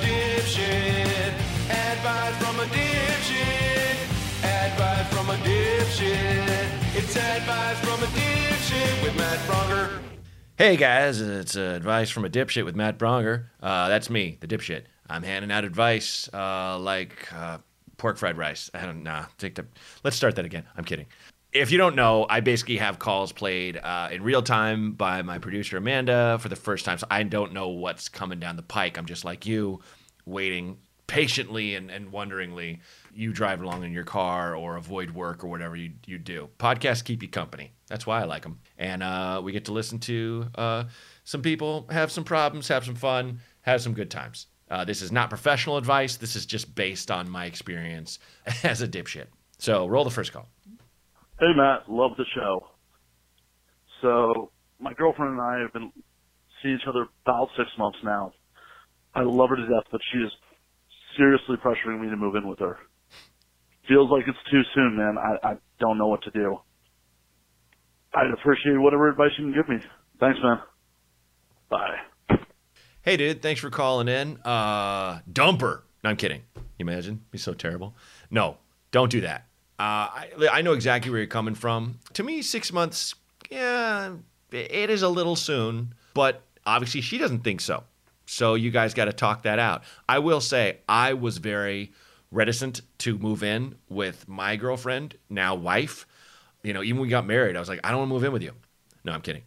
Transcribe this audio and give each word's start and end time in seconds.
dipshit. 0.00 1.32
Advice 1.70 2.36
from 2.42 2.60
a 2.60 2.64
dipshit. 2.64 3.96
Advice 4.44 5.08
from 5.14 5.30
a 5.30 5.36
dipshit. 5.44 6.68
It's 6.94 7.16
advice 7.16 7.78
from 7.80 8.02
a 8.02 8.06
dipshit 8.06 9.02
with 9.02 9.16
Matt 9.16 9.38
Braunger. 9.48 10.00
Hey 10.56 10.76
guys, 10.76 11.20
it's 11.20 11.56
uh, 11.56 11.74
advice 11.76 12.10
from 12.10 12.24
a 12.24 12.28
dipshit 12.30 12.64
with 12.64 12.76
Matt 12.76 12.98
Braunger. 12.98 13.46
Uh, 13.62 13.88
that's 13.88 14.08
me, 14.10 14.38
the 14.40 14.46
dipshit. 14.46 14.84
I'm 15.08 15.22
handing 15.22 15.50
out 15.50 15.64
advice 15.64 16.28
uh, 16.32 16.78
like 16.78 17.32
uh, 17.32 17.58
pork 17.96 18.16
fried 18.18 18.36
rice. 18.36 18.70
I 18.74 18.84
don't 18.86 19.02
know. 19.02 19.24
The. 19.38 19.66
Let's 20.04 20.16
start 20.16 20.36
that 20.36 20.44
again. 20.44 20.64
I'm 20.76 20.84
kidding. 20.84 21.06
If 21.52 21.70
you 21.70 21.76
don't 21.76 21.94
know, 21.94 22.26
I 22.30 22.40
basically 22.40 22.78
have 22.78 22.98
calls 22.98 23.30
played 23.30 23.76
uh, 23.76 24.08
in 24.10 24.22
real 24.22 24.42
time 24.42 24.92
by 24.92 25.20
my 25.20 25.38
producer 25.38 25.76
Amanda 25.76 26.38
for 26.40 26.48
the 26.48 26.56
first 26.56 26.86
time. 26.86 26.96
So 26.96 27.06
I 27.10 27.24
don't 27.24 27.52
know 27.52 27.68
what's 27.68 28.08
coming 28.08 28.40
down 28.40 28.56
the 28.56 28.62
pike. 28.62 28.96
I'm 28.96 29.04
just 29.04 29.22
like 29.22 29.44
you, 29.44 29.80
waiting 30.24 30.78
patiently 31.06 31.74
and, 31.74 31.90
and 31.90 32.10
wonderingly. 32.10 32.80
You 33.14 33.34
drive 33.34 33.60
along 33.60 33.84
in 33.84 33.92
your 33.92 34.04
car 34.04 34.56
or 34.56 34.76
avoid 34.76 35.10
work 35.10 35.44
or 35.44 35.48
whatever 35.48 35.76
you, 35.76 35.92
you 36.06 36.16
do. 36.16 36.48
Podcasts 36.58 37.04
keep 37.04 37.22
you 37.22 37.28
company. 37.28 37.74
That's 37.86 38.06
why 38.06 38.22
I 38.22 38.24
like 38.24 38.44
them. 38.44 38.58
And 38.78 39.02
uh, 39.02 39.42
we 39.44 39.52
get 39.52 39.66
to 39.66 39.72
listen 39.72 39.98
to 40.00 40.46
uh, 40.54 40.84
some 41.24 41.42
people 41.42 41.86
have 41.90 42.10
some 42.10 42.24
problems, 42.24 42.68
have 42.68 42.86
some 42.86 42.94
fun, 42.94 43.40
have 43.60 43.82
some 43.82 43.92
good 43.92 44.10
times. 44.10 44.46
Uh, 44.70 44.86
this 44.86 45.02
is 45.02 45.12
not 45.12 45.28
professional 45.28 45.76
advice. 45.76 46.16
This 46.16 46.34
is 46.34 46.46
just 46.46 46.74
based 46.74 47.10
on 47.10 47.28
my 47.28 47.44
experience 47.44 48.20
as 48.62 48.80
a 48.80 48.88
dipshit. 48.88 49.26
So 49.58 49.86
roll 49.86 50.04
the 50.04 50.10
first 50.10 50.32
call. 50.32 50.48
Hey 51.42 51.48
Matt, 51.56 51.90
love 51.90 52.12
the 52.16 52.24
show. 52.36 52.68
So 54.00 54.52
my 54.78 54.94
girlfriend 54.94 55.32
and 55.32 55.40
I 55.40 55.58
have 55.62 55.72
been 55.72 55.90
seeing 56.62 56.76
each 56.76 56.86
other 56.86 57.08
about 57.26 57.48
six 57.56 57.68
months 57.76 57.98
now. 58.04 58.30
I 59.12 59.22
love 59.22 59.50
her 59.50 59.56
to 59.56 59.62
death, 59.62 59.90
but 59.90 60.00
she 60.12 60.18
is 60.18 60.30
seriously 61.16 61.56
pressuring 61.56 62.00
me 62.00 62.08
to 62.10 62.16
move 62.16 62.36
in 62.36 62.46
with 62.46 62.60
her. 62.60 62.78
Feels 63.88 64.08
like 64.08 64.22
it's 64.28 64.38
too 64.52 64.62
soon, 64.72 64.96
man. 64.96 65.18
I, 65.18 65.48
I 65.48 65.54
don't 65.80 65.98
know 65.98 66.06
what 66.06 66.22
to 66.22 66.30
do. 66.30 66.58
I'd 68.14 68.30
appreciate 68.30 68.78
whatever 68.78 69.08
advice 69.08 69.32
you 69.36 69.46
can 69.46 69.52
give 69.52 69.68
me. 69.68 69.78
Thanks, 70.20 70.38
man. 70.40 70.60
Bye. 71.68 72.38
Hey, 73.02 73.16
dude, 73.16 73.42
thanks 73.42 73.60
for 73.60 73.70
calling 73.70 74.06
in. 74.06 74.38
Uh, 74.44 75.22
dumper. 75.28 75.80
No, 76.04 76.10
I'm 76.10 76.16
kidding. 76.16 76.42
You 76.54 76.86
imagine? 76.86 77.24
Be 77.32 77.38
so 77.38 77.52
terrible. 77.52 77.96
No, 78.30 78.58
don't 78.92 79.10
do 79.10 79.22
that. 79.22 79.48
Uh, 79.82 80.06
I, 80.14 80.48
I 80.52 80.62
know 80.62 80.74
exactly 80.74 81.10
where 81.10 81.18
you're 81.18 81.26
coming 81.26 81.56
from. 81.56 81.98
To 82.12 82.22
me, 82.22 82.40
six 82.42 82.72
months, 82.72 83.16
yeah, 83.50 84.12
it 84.52 84.90
is 84.90 85.02
a 85.02 85.08
little 85.08 85.34
soon, 85.34 85.92
but 86.14 86.42
obviously 86.64 87.00
she 87.00 87.18
doesn't 87.18 87.40
think 87.40 87.60
so. 87.60 87.82
So 88.26 88.54
you 88.54 88.70
guys 88.70 88.94
got 88.94 89.06
to 89.06 89.12
talk 89.12 89.42
that 89.42 89.58
out. 89.58 89.82
I 90.08 90.20
will 90.20 90.40
say, 90.40 90.78
I 90.88 91.14
was 91.14 91.38
very 91.38 91.90
reticent 92.30 92.82
to 92.98 93.18
move 93.18 93.42
in 93.42 93.74
with 93.88 94.28
my 94.28 94.54
girlfriend, 94.54 95.16
now 95.28 95.56
wife. 95.56 96.06
You 96.62 96.74
know, 96.74 96.84
even 96.84 96.98
when 96.98 97.08
we 97.08 97.10
got 97.10 97.26
married, 97.26 97.56
I 97.56 97.58
was 97.58 97.68
like, 97.68 97.80
I 97.82 97.90
don't 97.90 97.98
want 97.98 98.10
to 98.10 98.14
move 98.14 98.24
in 98.24 98.32
with 98.32 98.44
you. 98.44 98.52
No, 99.02 99.10
I'm 99.10 99.20
kidding. 99.20 99.42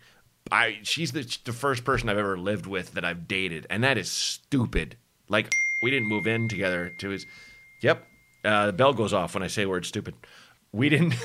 I 0.52 0.80
she's 0.84 1.14
the, 1.14 1.26
the 1.46 1.54
first 1.54 1.86
person 1.86 2.10
I've 2.10 2.18
ever 2.18 2.38
lived 2.38 2.68
with 2.68 2.96
that 2.96 3.06
I've 3.06 3.26
dated, 3.30 3.68
and 3.70 3.86
that 3.86 3.98
is 3.98 4.12
stupid. 4.12 4.98
Like 5.30 5.54
we 5.82 5.92
didn't 5.92 6.10
move 6.10 6.28
in 6.28 6.50
together 6.50 6.92
to 7.00 7.10
his. 7.12 7.26
Yep, 7.82 8.06
uh, 8.46 8.68
the 8.68 8.74
bell 8.74 8.94
goes 8.94 9.14
off 9.14 9.34
when 9.34 9.44
I 9.44 9.48
say 9.48 9.64
the 9.64 9.70
word 9.70 9.86
stupid. 9.86 10.16
We 10.72 10.90
didn't. 10.90 11.16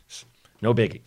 no 0.62 0.74
biggie. 0.74 1.02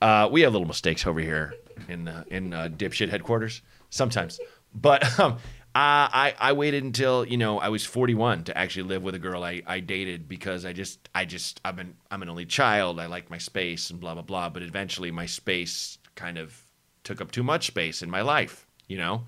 Uh, 0.00 0.28
we 0.30 0.42
have 0.42 0.52
little 0.52 0.68
mistakes 0.68 1.06
over 1.06 1.20
here 1.20 1.54
in 1.88 2.08
uh, 2.08 2.24
in 2.28 2.52
uh, 2.52 2.68
dipshit 2.70 3.08
headquarters 3.08 3.62
sometimes, 3.90 4.38
but 4.74 5.18
um, 5.20 5.38
I 5.74 6.34
I 6.38 6.52
waited 6.52 6.84
until 6.84 7.24
you 7.24 7.36
know 7.36 7.58
I 7.58 7.68
was 7.68 7.84
41 7.84 8.44
to 8.44 8.56
actually 8.56 8.84
live 8.84 9.02
with 9.02 9.14
a 9.14 9.18
girl 9.18 9.42
I, 9.42 9.62
I 9.66 9.80
dated 9.80 10.28
because 10.28 10.64
I 10.64 10.72
just 10.72 11.08
I 11.14 11.24
just 11.24 11.60
I'm 11.64 11.78
an 11.78 11.96
I'm 12.10 12.22
an 12.22 12.28
only 12.28 12.46
child. 12.46 13.00
I 13.00 13.06
like 13.06 13.30
my 13.30 13.38
space 13.38 13.90
and 13.90 13.98
blah 13.98 14.14
blah 14.14 14.22
blah. 14.22 14.50
But 14.50 14.62
eventually 14.62 15.10
my 15.10 15.26
space 15.26 15.98
kind 16.14 16.38
of 16.38 16.64
took 17.08 17.20
up 17.22 17.30
too 17.30 17.42
much 17.42 17.66
space 17.68 18.02
in 18.02 18.10
my 18.10 18.20
life, 18.20 18.66
you 18.86 18.98
know? 18.98 19.24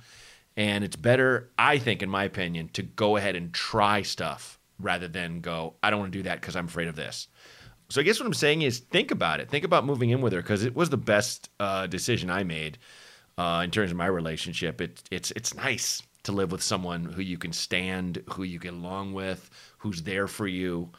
And 0.57 0.85
it's 0.85 0.97
better, 0.97 1.49
I 1.57 1.79
think, 1.79 2.03
in 2.03 2.11
my 2.11 2.25
opinion, 2.25 2.69
to 2.75 2.83
go 2.83 3.17
ahead 3.17 3.37
and 3.37 3.55
try 3.55 4.03
stuff 4.03 4.60
rather 4.81 5.09
than 5.09 5.41
go, 5.41 5.75
I 5.83 5.91
don't 5.91 6.01
want 6.01 6.13
to 6.13 6.19
do 6.19 6.23
that 6.25 6.41
because 6.41 6.57
I'm 6.57 6.67
afraid 6.67 6.89
of 6.89 6.97
this. 6.97 7.29
So 7.89 8.01
I 8.01 8.05
guess 8.05 8.21
what 8.21 8.27
I'm 8.27 8.35
saying 8.35 8.63
is 8.63 8.79
think 8.79 9.11
about 9.11 9.41
it. 9.41 9.51
Think 9.51 9.65
about 9.65 9.85
moving 9.85 10.11
in 10.11 10.21
with 10.21 10.33
her 10.33 10.43
because 10.43 10.65
it 10.65 10.77
was 10.77 10.91
the 10.91 10.97
best 10.97 11.51
uh, 11.59 11.87
decision 11.89 12.31
I 12.31 12.45
made 12.45 12.79
uh, 13.37 13.63
in 13.65 13.71
terms 13.71 13.91
of 13.91 13.97
my 13.97 14.07
relationship. 14.07 14.81
It, 14.81 15.03
it's 15.11 15.33
it's 15.33 15.55
nice 15.55 16.03
to 16.23 16.33
live 16.33 16.53
with 16.53 16.63
someone 16.63 17.05
who 17.05 17.23
you 17.23 17.39
can 17.39 17.53
stand, 17.53 18.23
who 18.33 18.45
you 18.45 18.59
get 18.59 18.75
along 18.75 19.13
with, 19.13 19.51
who's 19.79 20.03
there 20.03 20.29
for 20.29 20.47
you. 20.47 20.91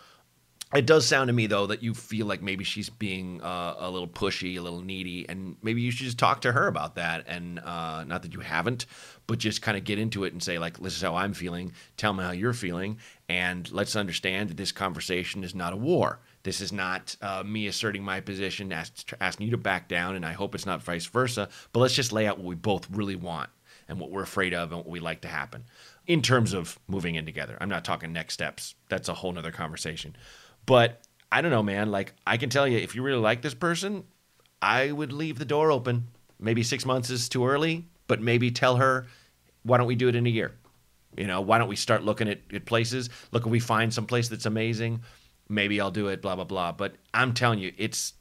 It 0.73 0.85
does 0.85 1.05
sound 1.05 1.27
to 1.27 1.33
me 1.33 1.47
though 1.47 1.67
that 1.67 1.83
you 1.83 1.93
feel 1.93 2.25
like 2.25 2.41
maybe 2.41 2.63
she's 2.63 2.89
being 2.89 3.41
uh, 3.41 3.75
a 3.77 3.91
little 3.91 4.07
pushy, 4.07 4.57
a 4.57 4.61
little 4.61 4.81
needy, 4.81 5.27
and 5.27 5.57
maybe 5.61 5.81
you 5.81 5.91
should 5.91 6.05
just 6.05 6.17
talk 6.17 6.41
to 6.41 6.51
her 6.53 6.67
about 6.67 6.95
that. 6.95 7.25
And 7.27 7.59
uh, 7.59 8.05
not 8.05 8.21
that 8.21 8.33
you 8.33 8.39
haven't, 8.39 8.85
but 9.27 9.37
just 9.37 9.61
kind 9.61 9.77
of 9.77 9.83
get 9.83 9.99
into 9.99 10.23
it 10.23 10.31
and 10.31 10.41
say 10.41 10.59
like, 10.59 10.79
"This 10.79 10.95
is 10.95 11.01
how 11.01 11.15
I'm 11.15 11.33
feeling. 11.33 11.73
Tell 11.97 12.13
me 12.13 12.23
how 12.23 12.31
you're 12.31 12.53
feeling, 12.53 12.99
and 13.27 13.69
let's 13.73 13.97
understand 13.97 14.49
that 14.49 14.57
this 14.57 14.71
conversation 14.71 15.43
is 15.43 15.53
not 15.53 15.73
a 15.73 15.77
war. 15.77 16.19
This 16.43 16.61
is 16.61 16.71
not 16.71 17.17
uh, 17.21 17.43
me 17.45 17.67
asserting 17.67 18.03
my 18.03 18.21
position, 18.21 18.71
ask, 18.71 19.11
asking 19.19 19.47
you 19.47 19.51
to 19.51 19.57
back 19.57 19.89
down, 19.89 20.15
and 20.15 20.25
I 20.25 20.31
hope 20.31 20.55
it's 20.55 20.65
not 20.65 20.81
vice 20.81 21.05
versa. 21.05 21.49
But 21.73 21.81
let's 21.81 21.95
just 21.95 22.13
lay 22.13 22.27
out 22.27 22.37
what 22.37 22.47
we 22.47 22.55
both 22.55 22.89
really 22.89 23.17
want 23.17 23.49
and 23.89 23.99
what 23.99 24.09
we're 24.09 24.23
afraid 24.23 24.53
of 24.53 24.71
and 24.71 24.77
what 24.77 24.87
we 24.87 25.01
like 25.01 25.19
to 25.21 25.27
happen 25.27 25.65
in 26.07 26.21
terms 26.21 26.53
of 26.53 26.79
moving 26.87 27.15
in 27.15 27.25
together. 27.25 27.57
I'm 27.59 27.69
not 27.69 27.83
talking 27.83 28.13
next 28.13 28.35
steps. 28.35 28.75
That's 28.87 29.09
a 29.09 29.13
whole 29.13 29.33
nother 29.33 29.51
conversation. 29.51 30.15
But 30.65 31.01
I 31.31 31.41
don't 31.41 31.51
know, 31.51 31.63
man. 31.63 31.91
Like 31.91 32.13
I 32.25 32.37
can 32.37 32.49
tell 32.49 32.67
you, 32.67 32.77
if 32.77 32.95
you 32.95 33.03
really 33.03 33.19
like 33.19 33.41
this 33.41 33.53
person, 33.53 34.03
I 34.61 34.91
would 34.91 35.13
leave 35.13 35.39
the 35.39 35.45
door 35.45 35.71
open. 35.71 36.07
Maybe 36.39 36.63
six 36.63 36.85
months 36.85 37.09
is 37.09 37.29
too 37.29 37.47
early, 37.47 37.87
but 38.07 38.21
maybe 38.21 38.51
tell 38.51 38.77
her, 38.77 39.07
why 39.63 39.77
don't 39.77 39.87
we 39.87 39.95
do 39.95 40.07
it 40.07 40.15
in 40.15 40.25
a 40.25 40.29
year? 40.29 40.53
You 41.15 41.27
know, 41.27 41.41
why 41.41 41.57
don't 41.57 41.67
we 41.67 41.75
start 41.75 42.03
looking 42.03 42.29
at, 42.29 42.39
at 42.53 42.65
places? 42.65 43.09
Look, 43.31 43.45
if 43.45 43.51
we 43.51 43.59
find 43.59 43.93
some 43.93 44.05
place 44.05 44.29
that's 44.29 44.45
amazing, 44.45 45.01
maybe 45.49 45.79
I'll 45.79 45.91
do 45.91 46.07
it. 46.07 46.21
Blah 46.21 46.35
blah 46.35 46.45
blah. 46.45 46.71
But 46.71 46.95
I'm 47.13 47.33
telling 47.33 47.59
you, 47.59 47.73
it's 47.77 48.13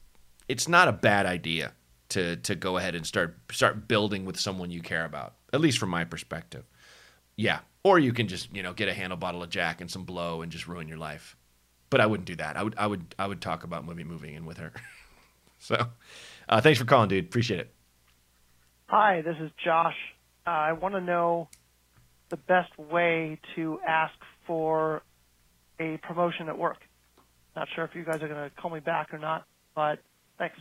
it's 0.47 0.67
not 0.67 0.87
a 0.87 0.93
bad 0.93 1.25
idea 1.25 1.73
to 2.09 2.35
to 2.37 2.55
go 2.55 2.77
ahead 2.77 2.95
and 2.95 3.05
start 3.05 3.37
start 3.51 3.87
building 3.87 4.25
with 4.25 4.39
someone 4.39 4.71
you 4.71 4.81
care 4.81 5.05
about. 5.05 5.35
At 5.53 5.61
least 5.61 5.77
from 5.77 5.89
my 5.89 6.03
perspective. 6.03 6.65
Yeah. 7.35 7.59
Or 7.83 7.97
you 7.97 8.13
can 8.13 8.27
just 8.27 8.53
you 8.53 8.61
know 8.61 8.73
get 8.73 8.89
a 8.89 8.93
handle 8.93 9.17
bottle 9.17 9.41
of 9.41 9.49
Jack 9.49 9.81
and 9.81 9.89
some 9.89 10.03
blow 10.03 10.41
and 10.41 10.51
just 10.51 10.67
ruin 10.67 10.87
your 10.87 10.97
life 10.97 11.35
but 11.91 12.01
I 12.01 12.07
wouldn't 12.07 12.25
do 12.25 12.35
that. 12.37 12.57
I 12.57 12.63
would 12.63 12.73
I 12.77 12.87
would 12.87 13.13
I 13.19 13.27
would 13.27 13.41
talk 13.41 13.63
about 13.63 13.85
movie 13.85 14.03
moving 14.03 14.33
in 14.33 14.45
with 14.47 14.57
her. 14.57 14.71
so, 15.59 15.89
uh, 16.49 16.61
thanks 16.61 16.79
for 16.79 16.85
calling, 16.85 17.09
dude. 17.09 17.25
Appreciate 17.25 17.59
it. 17.59 17.73
Hi, 18.87 19.21
this 19.21 19.35
is 19.39 19.51
Josh. 19.63 19.95
Uh, 20.47 20.49
I 20.49 20.71
want 20.73 20.95
to 20.95 21.01
know 21.01 21.49
the 22.29 22.37
best 22.37 22.75
way 22.79 23.39
to 23.55 23.79
ask 23.87 24.15
for 24.47 25.03
a 25.79 25.97
promotion 25.97 26.49
at 26.49 26.57
work. 26.57 26.79
Not 27.55 27.67
sure 27.75 27.83
if 27.83 27.93
you 27.93 28.03
guys 28.03 28.21
are 28.21 28.27
going 28.27 28.49
to 28.49 28.51
call 28.55 28.71
me 28.71 28.79
back 28.79 29.13
or 29.13 29.17
not, 29.17 29.45
but 29.75 29.99
thanks. 30.37 30.57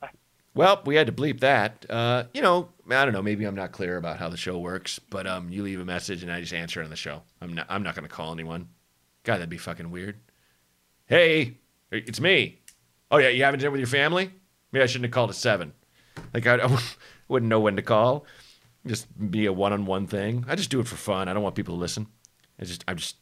Bye. 0.00 0.10
Well, 0.54 0.82
we 0.84 0.96
had 0.96 1.06
to 1.06 1.12
bleep 1.12 1.40
that. 1.40 1.86
Uh, 1.88 2.24
you 2.34 2.42
know, 2.42 2.68
I 2.90 3.04
don't 3.04 3.14
know. 3.14 3.22
Maybe 3.22 3.44
I'm 3.44 3.54
not 3.54 3.72
clear 3.72 3.96
about 3.96 4.18
how 4.18 4.28
the 4.28 4.36
show 4.36 4.58
works, 4.58 4.98
but 4.98 5.26
um, 5.26 5.48
you 5.50 5.62
leave 5.62 5.80
a 5.80 5.84
message 5.84 6.22
and 6.24 6.32
I 6.32 6.40
just 6.40 6.52
answer 6.52 6.80
it 6.80 6.84
on 6.84 6.90
the 6.90 6.96
show. 6.96 7.22
I'm 7.40 7.54
not. 7.54 7.66
I'm 7.68 7.84
not 7.84 7.94
going 7.94 8.06
to 8.06 8.12
call 8.12 8.32
anyone. 8.32 8.68
God, 9.22 9.34
that'd 9.34 9.48
be 9.48 9.58
fucking 9.58 9.90
weird. 9.92 10.16
Hey, 11.06 11.58
it's 11.90 12.20
me. 12.20 12.60
Oh 13.10 13.18
yeah, 13.18 13.28
you 13.28 13.44
having 13.44 13.58
dinner 13.58 13.70
with 13.70 13.80
your 13.80 13.86
family? 13.86 14.30
Maybe 14.70 14.82
I 14.82 14.86
shouldn't 14.86 15.06
have 15.06 15.12
called 15.12 15.30
at 15.30 15.36
seven. 15.36 15.72
Like 16.32 16.46
I, 16.46 16.56
I 16.56 16.78
wouldn't 17.28 17.50
know 17.50 17.60
when 17.60 17.76
to 17.76 17.82
call. 17.82 18.26
Just 18.86 19.06
be 19.30 19.46
a 19.46 19.52
one-on-one 19.52 20.06
thing. 20.06 20.44
I 20.48 20.56
just 20.56 20.70
do 20.70 20.80
it 20.80 20.88
for 20.88 20.96
fun. 20.96 21.28
I 21.28 21.34
don't 21.34 21.42
want 21.42 21.54
people 21.54 21.74
to 21.74 21.80
listen. 21.80 22.06
I 22.58 22.64
just 22.64 22.84
I'm 22.88 22.96
just 22.96 23.16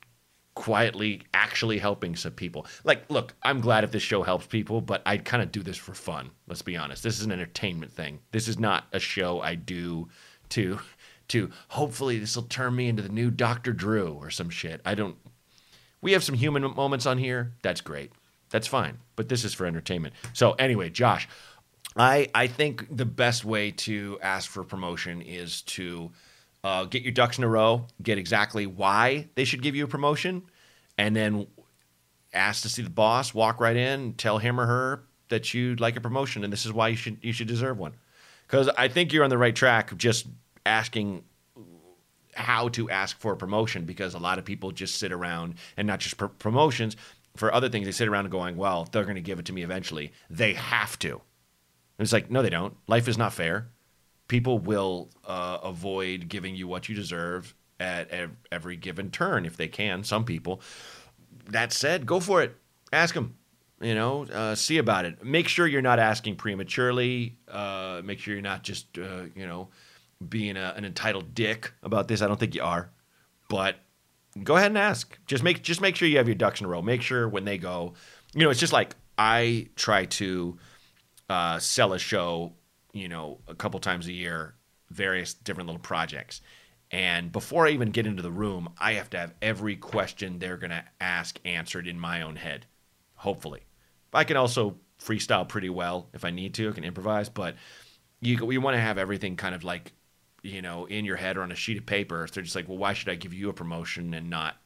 quietly 0.54 1.22
actually 1.32 1.78
helping 1.78 2.16
some 2.16 2.32
people. 2.32 2.66
Like, 2.84 3.10
look, 3.10 3.34
I'm 3.42 3.60
glad 3.60 3.84
if 3.84 3.92
this 3.92 4.02
show 4.02 4.22
helps 4.22 4.46
people, 4.46 4.80
but 4.80 5.02
I 5.06 5.16
kind 5.16 5.42
of 5.42 5.52
do 5.52 5.62
this 5.62 5.76
for 5.76 5.94
fun. 5.94 6.30
Let's 6.46 6.62
be 6.62 6.76
honest. 6.76 7.02
This 7.02 7.18
is 7.18 7.24
an 7.24 7.32
entertainment 7.32 7.92
thing. 7.92 8.20
This 8.32 8.48
is 8.48 8.58
not 8.58 8.84
a 8.92 8.98
show 8.98 9.40
I 9.40 9.54
do 9.54 10.08
to 10.50 10.78
to 11.28 11.50
hopefully 11.68 12.18
this 12.18 12.34
will 12.34 12.42
turn 12.44 12.74
me 12.74 12.88
into 12.88 13.02
the 13.02 13.08
new 13.08 13.30
Dr. 13.30 13.72
Drew 13.72 14.12
or 14.12 14.30
some 14.30 14.50
shit. 14.50 14.80
I 14.84 14.94
don't 14.94 15.16
we 16.02 16.12
have 16.12 16.24
some 16.24 16.34
human 16.34 16.62
moments 16.74 17.06
on 17.06 17.18
here. 17.18 17.52
That's 17.62 17.80
great. 17.80 18.12
That's 18.50 18.66
fine. 18.66 18.98
But 19.16 19.28
this 19.28 19.44
is 19.44 19.54
for 19.54 19.66
entertainment. 19.66 20.14
So 20.32 20.52
anyway, 20.52 20.90
Josh, 20.90 21.28
I 21.96 22.28
I 22.34 22.46
think 22.46 22.86
the 22.94 23.04
best 23.04 23.44
way 23.44 23.70
to 23.72 24.18
ask 24.22 24.50
for 24.50 24.64
promotion 24.64 25.22
is 25.22 25.62
to 25.62 26.10
uh, 26.62 26.84
get 26.84 27.02
your 27.02 27.12
ducks 27.12 27.38
in 27.38 27.44
a 27.44 27.48
row, 27.48 27.86
get 28.02 28.18
exactly 28.18 28.66
why 28.66 29.28
they 29.34 29.44
should 29.44 29.62
give 29.62 29.74
you 29.74 29.84
a 29.84 29.88
promotion, 29.88 30.42
and 30.98 31.14
then 31.16 31.46
ask 32.32 32.62
to 32.62 32.68
see 32.68 32.82
the 32.82 32.90
boss. 32.90 33.32
Walk 33.34 33.60
right 33.60 33.76
in, 33.76 34.14
tell 34.14 34.38
him 34.38 34.60
or 34.60 34.66
her 34.66 35.02
that 35.28 35.54
you'd 35.54 35.80
like 35.80 35.96
a 35.96 36.00
promotion, 36.00 36.44
and 36.44 36.52
this 36.52 36.66
is 36.66 36.72
why 36.72 36.88
you 36.88 36.96
should 36.96 37.18
you 37.22 37.32
should 37.32 37.48
deserve 37.48 37.78
one. 37.78 37.94
Because 38.46 38.68
I 38.76 38.88
think 38.88 39.12
you're 39.12 39.24
on 39.24 39.30
the 39.30 39.38
right 39.38 39.54
track 39.54 39.96
just 39.96 40.26
asking 40.66 41.24
how 42.40 42.68
to 42.70 42.90
ask 42.90 43.18
for 43.18 43.32
a 43.32 43.36
promotion 43.36 43.84
because 43.84 44.14
a 44.14 44.18
lot 44.18 44.38
of 44.38 44.44
people 44.44 44.70
just 44.70 44.98
sit 44.98 45.12
around 45.12 45.54
and 45.76 45.86
not 45.86 46.00
just 46.00 46.16
pr- 46.16 46.26
promotions 46.26 46.96
for 47.36 47.52
other 47.52 47.68
things 47.68 47.86
they 47.86 47.92
sit 47.92 48.08
around 48.08 48.28
going 48.30 48.56
well 48.56 48.88
they're 48.90 49.04
going 49.04 49.14
to 49.16 49.20
give 49.20 49.38
it 49.38 49.46
to 49.46 49.52
me 49.52 49.62
eventually. 49.62 50.12
They 50.28 50.54
have 50.54 50.98
to. 51.00 51.12
And 51.12 52.04
it's 52.04 52.12
like 52.12 52.30
no 52.30 52.42
they 52.42 52.50
don't. 52.50 52.76
Life 52.86 53.08
is 53.08 53.18
not 53.18 53.32
fair. 53.32 53.68
People 54.28 54.58
will 54.58 55.10
uh, 55.26 55.58
avoid 55.62 56.28
giving 56.28 56.54
you 56.54 56.68
what 56.68 56.88
you 56.88 56.94
deserve 56.94 57.54
at 57.78 58.10
ev- 58.10 58.36
every 58.52 58.76
given 58.76 59.10
turn 59.10 59.44
if 59.46 59.56
they 59.56 59.68
can 59.68 60.04
some 60.04 60.24
people. 60.24 60.60
That 61.46 61.72
said 61.72 62.06
go 62.06 62.20
for 62.20 62.42
it. 62.42 62.56
Ask 62.92 63.14
them 63.14 63.36
you 63.80 63.94
know 63.94 64.24
uh, 64.24 64.54
see 64.54 64.78
about 64.78 65.04
it. 65.04 65.24
Make 65.24 65.48
sure 65.48 65.66
you're 65.66 65.82
not 65.82 65.98
asking 65.98 66.36
prematurely 66.36 67.38
uh, 67.48 68.02
make 68.04 68.18
sure 68.18 68.34
you're 68.34 68.42
not 68.42 68.62
just 68.62 68.98
uh, 68.98 69.24
you 69.34 69.46
know 69.46 69.68
being 70.26 70.56
a, 70.56 70.74
an 70.76 70.84
entitled 70.84 71.34
dick 71.34 71.72
about 71.82 72.08
this. 72.08 72.22
I 72.22 72.28
don't 72.28 72.38
think 72.38 72.54
you 72.54 72.62
are 72.62 72.90
but 73.50 73.76
go 74.42 74.56
ahead 74.56 74.70
and 74.70 74.78
ask. 74.78 75.18
Just 75.26 75.42
make 75.42 75.62
just 75.62 75.82
make 75.82 75.96
sure 75.96 76.08
you 76.08 76.16
have 76.16 76.28
your 76.28 76.36
ducks 76.36 76.60
in 76.60 76.66
a 76.66 76.68
row. 76.68 76.80
Make 76.80 77.02
sure 77.02 77.28
when 77.28 77.44
they 77.44 77.58
go 77.58 77.94
you 78.32 78.44
know 78.44 78.50
it's 78.50 78.60
just 78.60 78.72
like 78.72 78.94
i 79.18 79.68
try 79.76 80.04
to 80.06 80.56
uh, 81.28 81.58
sell 81.58 81.92
a 81.92 81.98
show 81.98 82.52
you 82.92 83.08
know 83.08 83.38
a 83.46 83.54
couple 83.54 83.78
times 83.80 84.06
a 84.06 84.12
year 84.12 84.54
various 84.90 85.34
different 85.34 85.68
little 85.68 85.80
projects. 85.80 86.40
And 86.92 87.30
before 87.30 87.66
i 87.66 87.70
even 87.70 87.90
get 87.90 88.06
into 88.06 88.22
the 88.22 88.32
room 88.32 88.70
i 88.78 88.94
have 88.94 89.10
to 89.10 89.18
have 89.18 89.34
every 89.42 89.76
question 89.76 90.38
they're 90.38 90.56
going 90.56 90.70
to 90.70 90.84
ask 91.00 91.38
answered 91.44 91.86
in 91.86 91.98
my 91.98 92.22
own 92.22 92.36
head 92.36 92.66
hopefully. 93.14 93.60
I 94.12 94.24
can 94.24 94.36
also 94.36 94.76
freestyle 94.98 95.46
pretty 95.46 95.70
well 95.70 96.08
if 96.14 96.24
I 96.24 96.30
need 96.30 96.54
to. 96.54 96.70
I 96.70 96.72
can 96.72 96.84
improvise, 96.84 97.28
but 97.28 97.54
you 98.20 98.44
we 98.44 98.58
want 98.58 98.74
to 98.74 98.80
have 98.80 98.98
everything 98.98 99.36
kind 99.36 99.54
of 99.54 99.62
like 99.62 99.92
you 100.42 100.62
know 100.62 100.86
in 100.86 101.04
your 101.04 101.16
head 101.16 101.36
or 101.36 101.42
on 101.42 101.52
a 101.52 101.56
sheet 101.56 101.78
of 101.78 101.86
paper. 101.86 102.26
So 102.26 102.34
they're 102.34 102.44
just 102.44 102.56
like, 102.56 102.68
well, 102.68 102.78
why 102.78 102.92
should 102.92 103.08
I 103.08 103.14
give 103.14 103.34
you 103.34 103.48
a 103.48 103.52
promotion 103.52 104.14
and 104.14 104.30
not 104.30 104.56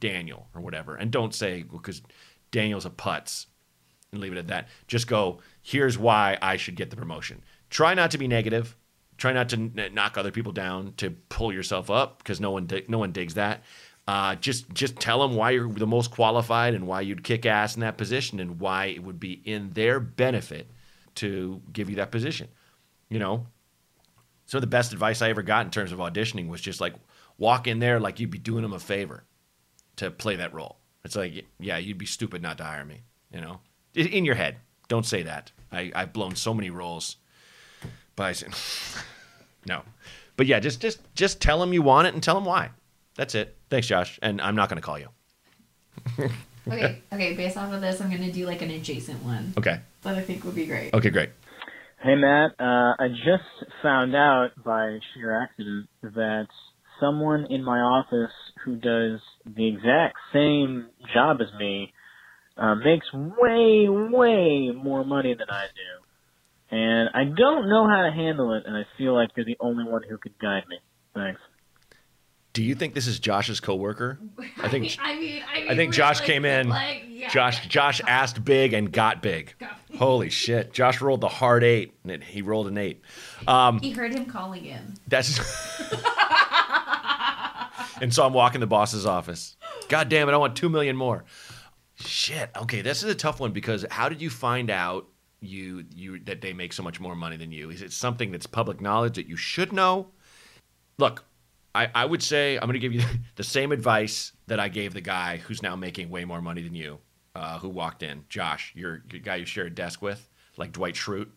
Daniel 0.00 0.48
or 0.54 0.60
whatever? 0.60 0.96
And 0.96 1.10
don't 1.10 1.34
say 1.34 1.62
because 1.62 2.02
well, 2.02 2.10
Daniel's 2.50 2.86
a 2.86 2.90
putz 2.90 3.46
and 4.12 4.20
leave 4.20 4.32
it 4.32 4.38
at 4.38 4.48
that. 4.48 4.68
Just 4.86 5.06
go. 5.06 5.40
Here's 5.62 5.98
why 5.98 6.38
I 6.40 6.56
should 6.56 6.76
get 6.76 6.90
the 6.90 6.96
promotion. 6.96 7.42
Try 7.70 7.94
not 7.94 8.10
to 8.12 8.18
be 8.18 8.28
negative. 8.28 8.76
Try 9.18 9.32
not 9.32 9.48
to 9.50 9.56
n- 9.56 9.90
knock 9.94 10.18
other 10.18 10.30
people 10.30 10.52
down 10.52 10.92
to 10.98 11.10
pull 11.28 11.52
yourself 11.52 11.90
up 11.90 12.18
because 12.18 12.40
no 12.40 12.50
one 12.50 12.68
no 12.88 12.98
one 12.98 13.12
digs 13.12 13.34
that. 13.34 13.62
Uh, 14.08 14.36
just 14.36 14.72
just 14.72 14.96
tell 15.00 15.26
them 15.26 15.36
why 15.36 15.50
you're 15.50 15.72
the 15.72 15.86
most 15.86 16.10
qualified 16.10 16.74
and 16.74 16.86
why 16.86 17.00
you'd 17.00 17.24
kick 17.24 17.44
ass 17.44 17.74
in 17.74 17.80
that 17.80 17.96
position 17.96 18.38
and 18.38 18.60
why 18.60 18.86
it 18.86 19.02
would 19.02 19.18
be 19.18 19.32
in 19.44 19.70
their 19.72 19.98
benefit 19.98 20.70
to 21.16 21.60
give 21.72 21.90
you 21.90 21.96
that 21.96 22.12
position. 22.12 22.48
You 23.08 23.18
know, 23.18 23.46
some 24.46 24.58
of 24.58 24.62
the 24.62 24.66
best 24.68 24.92
advice 24.92 25.22
I 25.22 25.30
ever 25.30 25.42
got 25.42 25.64
in 25.66 25.70
terms 25.70 25.92
of 25.92 25.98
auditioning 25.98 26.48
was 26.48 26.60
just 26.60 26.80
like 26.80 26.94
walk 27.38 27.66
in 27.66 27.78
there 27.80 28.00
like 28.00 28.18
you'd 28.20 28.30
be 28.30 28.38
doing 28.38 28.62
them 28.62 28.72
a 28.72 28.78
favor 28.78 29.24
to 29.96 30.10
play 30.10 30.36
that 30.36 30.54
role. 30.54 30.76
It's 31.04 31.16
like, 31.16 31.44
yeah, 31.60 31.78
you'd 31.78 31.98
be 31.98 32.06
stupid 32.06 32.42
not 32.42 32.58
to 32.58 32.64
hire 32.64 32.84
me. 32.84 33.02
You 33.32 33.40
know, 33.40 33.60
in 33.94 34.24
your 34.24 34.34
head, 34.36 34.56
don't 34.88 35.04
say 35.06 35.22
that. 35.24 35.52
I, 35.72 35.90
I've 35.94 36.12
blown 36.12 36.36
so 36.36 36.54
many 36.54 36.70
roles 36.70 37.16
by 38.14 38.32
saying 38.32 38.52
no, 39.66 39.82
but 40.36 40.46
yeah, 40.46 40.60
just 40.60 40.80
just 40.80 41.00
just 41.14 41.40
tell 41.40 41.60
them 41.60 41.72
you 41.72 41.82
want 41.82 42.06
it 42.08 42.14
and 42.14 42.22
tell 42.22 42.34
them 42.36 42.44
why. 42.44 42.70
That's 43.16 43.34
it. 43.34 43.56
Thanks, 43.70 43.86
Josh. 43.86 44.18
And 44.22 44.40
I'm 44.40 44.54
not 44.54 44.68
going 44.68 44.80
to 44.80 44.86
call 44.86 44.98
you. 44.98 45.08
Okay, 46.68 46.98
okay. 47.12 47.34
Based 47.34 47.56
off 47.56 47.72
of 47.72 47.80
this, 47.80 48.00
I'm 48.00 48.10
gonna 48.10 48.32
do 48.32 48.44
like 48.44 48.60
an 48.60 48.70
adjacent 48.72 49.22
one 49.22 49.54
Okay. 49.56 49.78
that 50.02 50.16
I 50.16 50.20
think 50.20 50.42
would 50.42 50.56
be 50.56 50.66
great. 50.66 50.92
Okay, 50.92 51.10
great. 51.10 51.30
Hey 52.06 52.14
Matt, 52.14 52.52
uh, 52.60 52.94
I 53.00 53.08
just 53.08 53.72
found 53.82 54.14
out 54.14 54.50
by 54.64 55.00
sheer 55.12 55.42
accident 55.42 55.88
that 56.04 56.46
someone 57.00 57.48
in 57.50 57.64
my 57.64 57.80
office 57.80 58.30
who 58.64 58.76
does 58.76 59.18
the 59.44 59.66
exact 59.66 60.14
same 60.32 60.86
job 61.12 61.38
as 61.40 61.48
me 61.58 61.92
uh, 62.56 62.76
makes 62.76 63.12
way, 63.12 63.88
way 63.88 64.70
more 64.70 65.04
money 65.04 65.34
than 65.36 65.50
I 65.50 65.66
do. 65.74 66.76
And 66.76 67.10
I 67.12 67.24
don't 67.24 67.68
know 67.68 67.88
how 67.88 68.02
to 68.02 68.12
handle 68.12 68.54
it, 68.54 68.62
and 68.66 68.76
I 68.76 68.84
feel 68.96 69.12
like 69.12 69.30
you're 69.34 69.44
the 69.44 69.56
only 69.58 69.82
one 69.82 70.02
who 70.08 70.16
could 70.16 70.38
guide 70.38 70.62
me. 70.68 70.78
Thanks. 71.12 71.40
Do 72.56 72.62
you 72.62 72.74
think 72.74 72.94
this 72.94 73.06
is 73.06 73.18
Josh's 73.18 73.60
coworker? 73.60 74.18
I 74.62 74.70
think 74.70 74.96
I 74.98 75.14
mean, 75.14 75.42
I, 75.46 75.60
mean, 75.60 75.68
I 75.68 75.76
think 75.76 75.92
Josh 75.92 76.20
really, 76.20 76.32
came 76.32 76.46
in. 76.46 76.70
Like, 76.70 77.02
yeah, 77.06 77.28
Josh. 77.28 77.68
Josh 77.68 78.00
asked 78.08 78.46
big 78.46 78.72
and 78.72 78.90
got 78.90 79.20
big. 79.20 79.54
Holy 79.98 80.30
shit! 80.30 80.72
Josh 80.72 81.02
rolled 81.02 81.20
the 81.20 81.28
hard 81.28 81.64
eight, 81.64 81.92
and 82.02 82.12
it, 82.12 82.24
he 82.24 82.40
rolled 82.40 82.68
an 82.68 82.78
eight. 82.78 83.02
Um, 83.46 83.78
He 83.80 83.90
heard 83.90 84.14
him 84.14 84.24
calling 84.24 84.64
in. 84.64 84.94
that's. 85.06 85.38
and 88.00 88.14
so 88.14 88.24
I'm 88.24 88.32
walking 88.32 88.62
the 88.62 88.66
boss's 88.66 89.04
office. 89.04 89.58
God 89.90 90.08
damn 90.08 90.26
it! 90.26 90.32
I 90.32 90.38
want 90.38 90.56
two 90.56 90.70
million 90.70 90.96
more. 90.96 91.26
Shit. 91.96 92.48
Okay, 92.56 92.80
this 92.80 93.02
is 93.02 93.10
a 93.10 93.14
tough 93.14 93.38
one 93.38 93.52
because 93.52 93.84
how 93.90 94.08
did 94.08 94.22
you 94.22 94.30
find 94.30 94.70
out 94.70 95.06
you 95.40 95.84
you 95.94 96.20
that 96.20 96.40
they 96.40 96.54
make 96.54 96.72
so 96.72 96.82
much 96.82 97.00
more 97.00 97.14
money 97.14 97.36
than 97.36 97.52
you? 97.52 97.68
Is 97.68 97.82
it 97.82 97.92
something 97.92 98.32
that's 98.32 98.46
public 98.46 98.80
knowledge 98.80 99.16
that 99.16 99.28
you 99.28 99.36
should 99.36 99.74
know? 99.74 100.06
Look, 100.96 101.26
I, 101.76 101.90
I 101.94 102.04
would 102.06 102.22
say 102.22 102.56
I'm 102.56 102.62
going 102.62 102.72
to 102.72 102.78
give 102.78 102.94
you 102.94 103.02
the 103.36 103.44
same 103.44 103.70
advice 103.70 104.32
that 104.46 104.58
I 104.58 104.68
gave 104.68 104.94
the 104.94 105.00
guy 105.02 105.36
who's 105.36 105.62
now 105.62 105.76
making 105.76 106.08
way 106.08 106.24
more 106.24 106.40
money 106.40 106.62
than 106.62 106.74
you, 106.74 106.98
uh, 107.34 107.58
who 107.58 107.68
walked 107.68 108.02
in, 108.02 108.24
Josh, 108.28 108.72
your, 108.74 109.02
your 109.12 109.20
guy 109.20 109.36
you 109.36 109.44
share 109.46 109.66
a 109.66 109.70
desk 109.70 110.00
with, 110.00 110.28
like 110.56 110.72
Dwight 110.72 110.94
Schrute. 110.94 111.28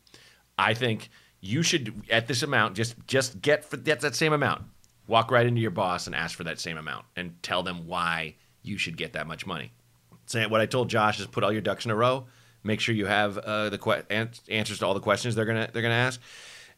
I 0.58 0.74
think 0.74 1.10
you 1.42 1.62
should 1.62 2.04
at 2.10 2.28
this 2.28 2.44
amount 2.44 2.76
just 2.76 2.96
just 3.08 3.42
get 3.42 3.64
for 3.64 3.78
get 3.78 4.02
that 4.02 4.16
same 4.16 4.34
amount. 4.34 4.64
Walk 5.08 5.32
right 5.32 5.46
into 5.46 5.62
your 5.62 5.72
boss 5.72 6.06
and 6.06 6.16
ask 6.16 6.38
for 6.38 6.44
that 6.44 6.60
same 6.60 6.78
amount 6.78 7.06
and 7.16 7.42
tell 7.42 7.64
them 7.64 7.88
why 7.88 8.36
you 8.62 8.78
should 8.78 8.98
get 8.98 9.14
that 9.14 9.26
much 9.26 9.46
money. 9.46 9.72
Say 10.26 10.46
what 10.46 10.62
I 10.62 10.66
told 10.66 10.90
Josh 10.90 11.20
is 11.20 11.28
put 11.28 11.44
all 11.44 11.52
your 11.52 11.62
ducks 11.62 11.86
in 11.86 11.92
a 11.92 11.96
row. 11.96 12.28
Make 12.64 12.82
sure 12.82 12.94
you 12.94 13.06
have 13.06 13.38
uh, 13.38 13.70
the 13.70 13.78
que- 13.78 14.04
answers 14.50 14.80
to 14.80 14.86
all 14.86 14.94
the 14.94 15.00
questions 15.00 15.34
they're 15.36 15.46
gonna 15.46 15.70
they're 15.72 15.82
gonna 15.82 15.94
ask, 15.94 16.22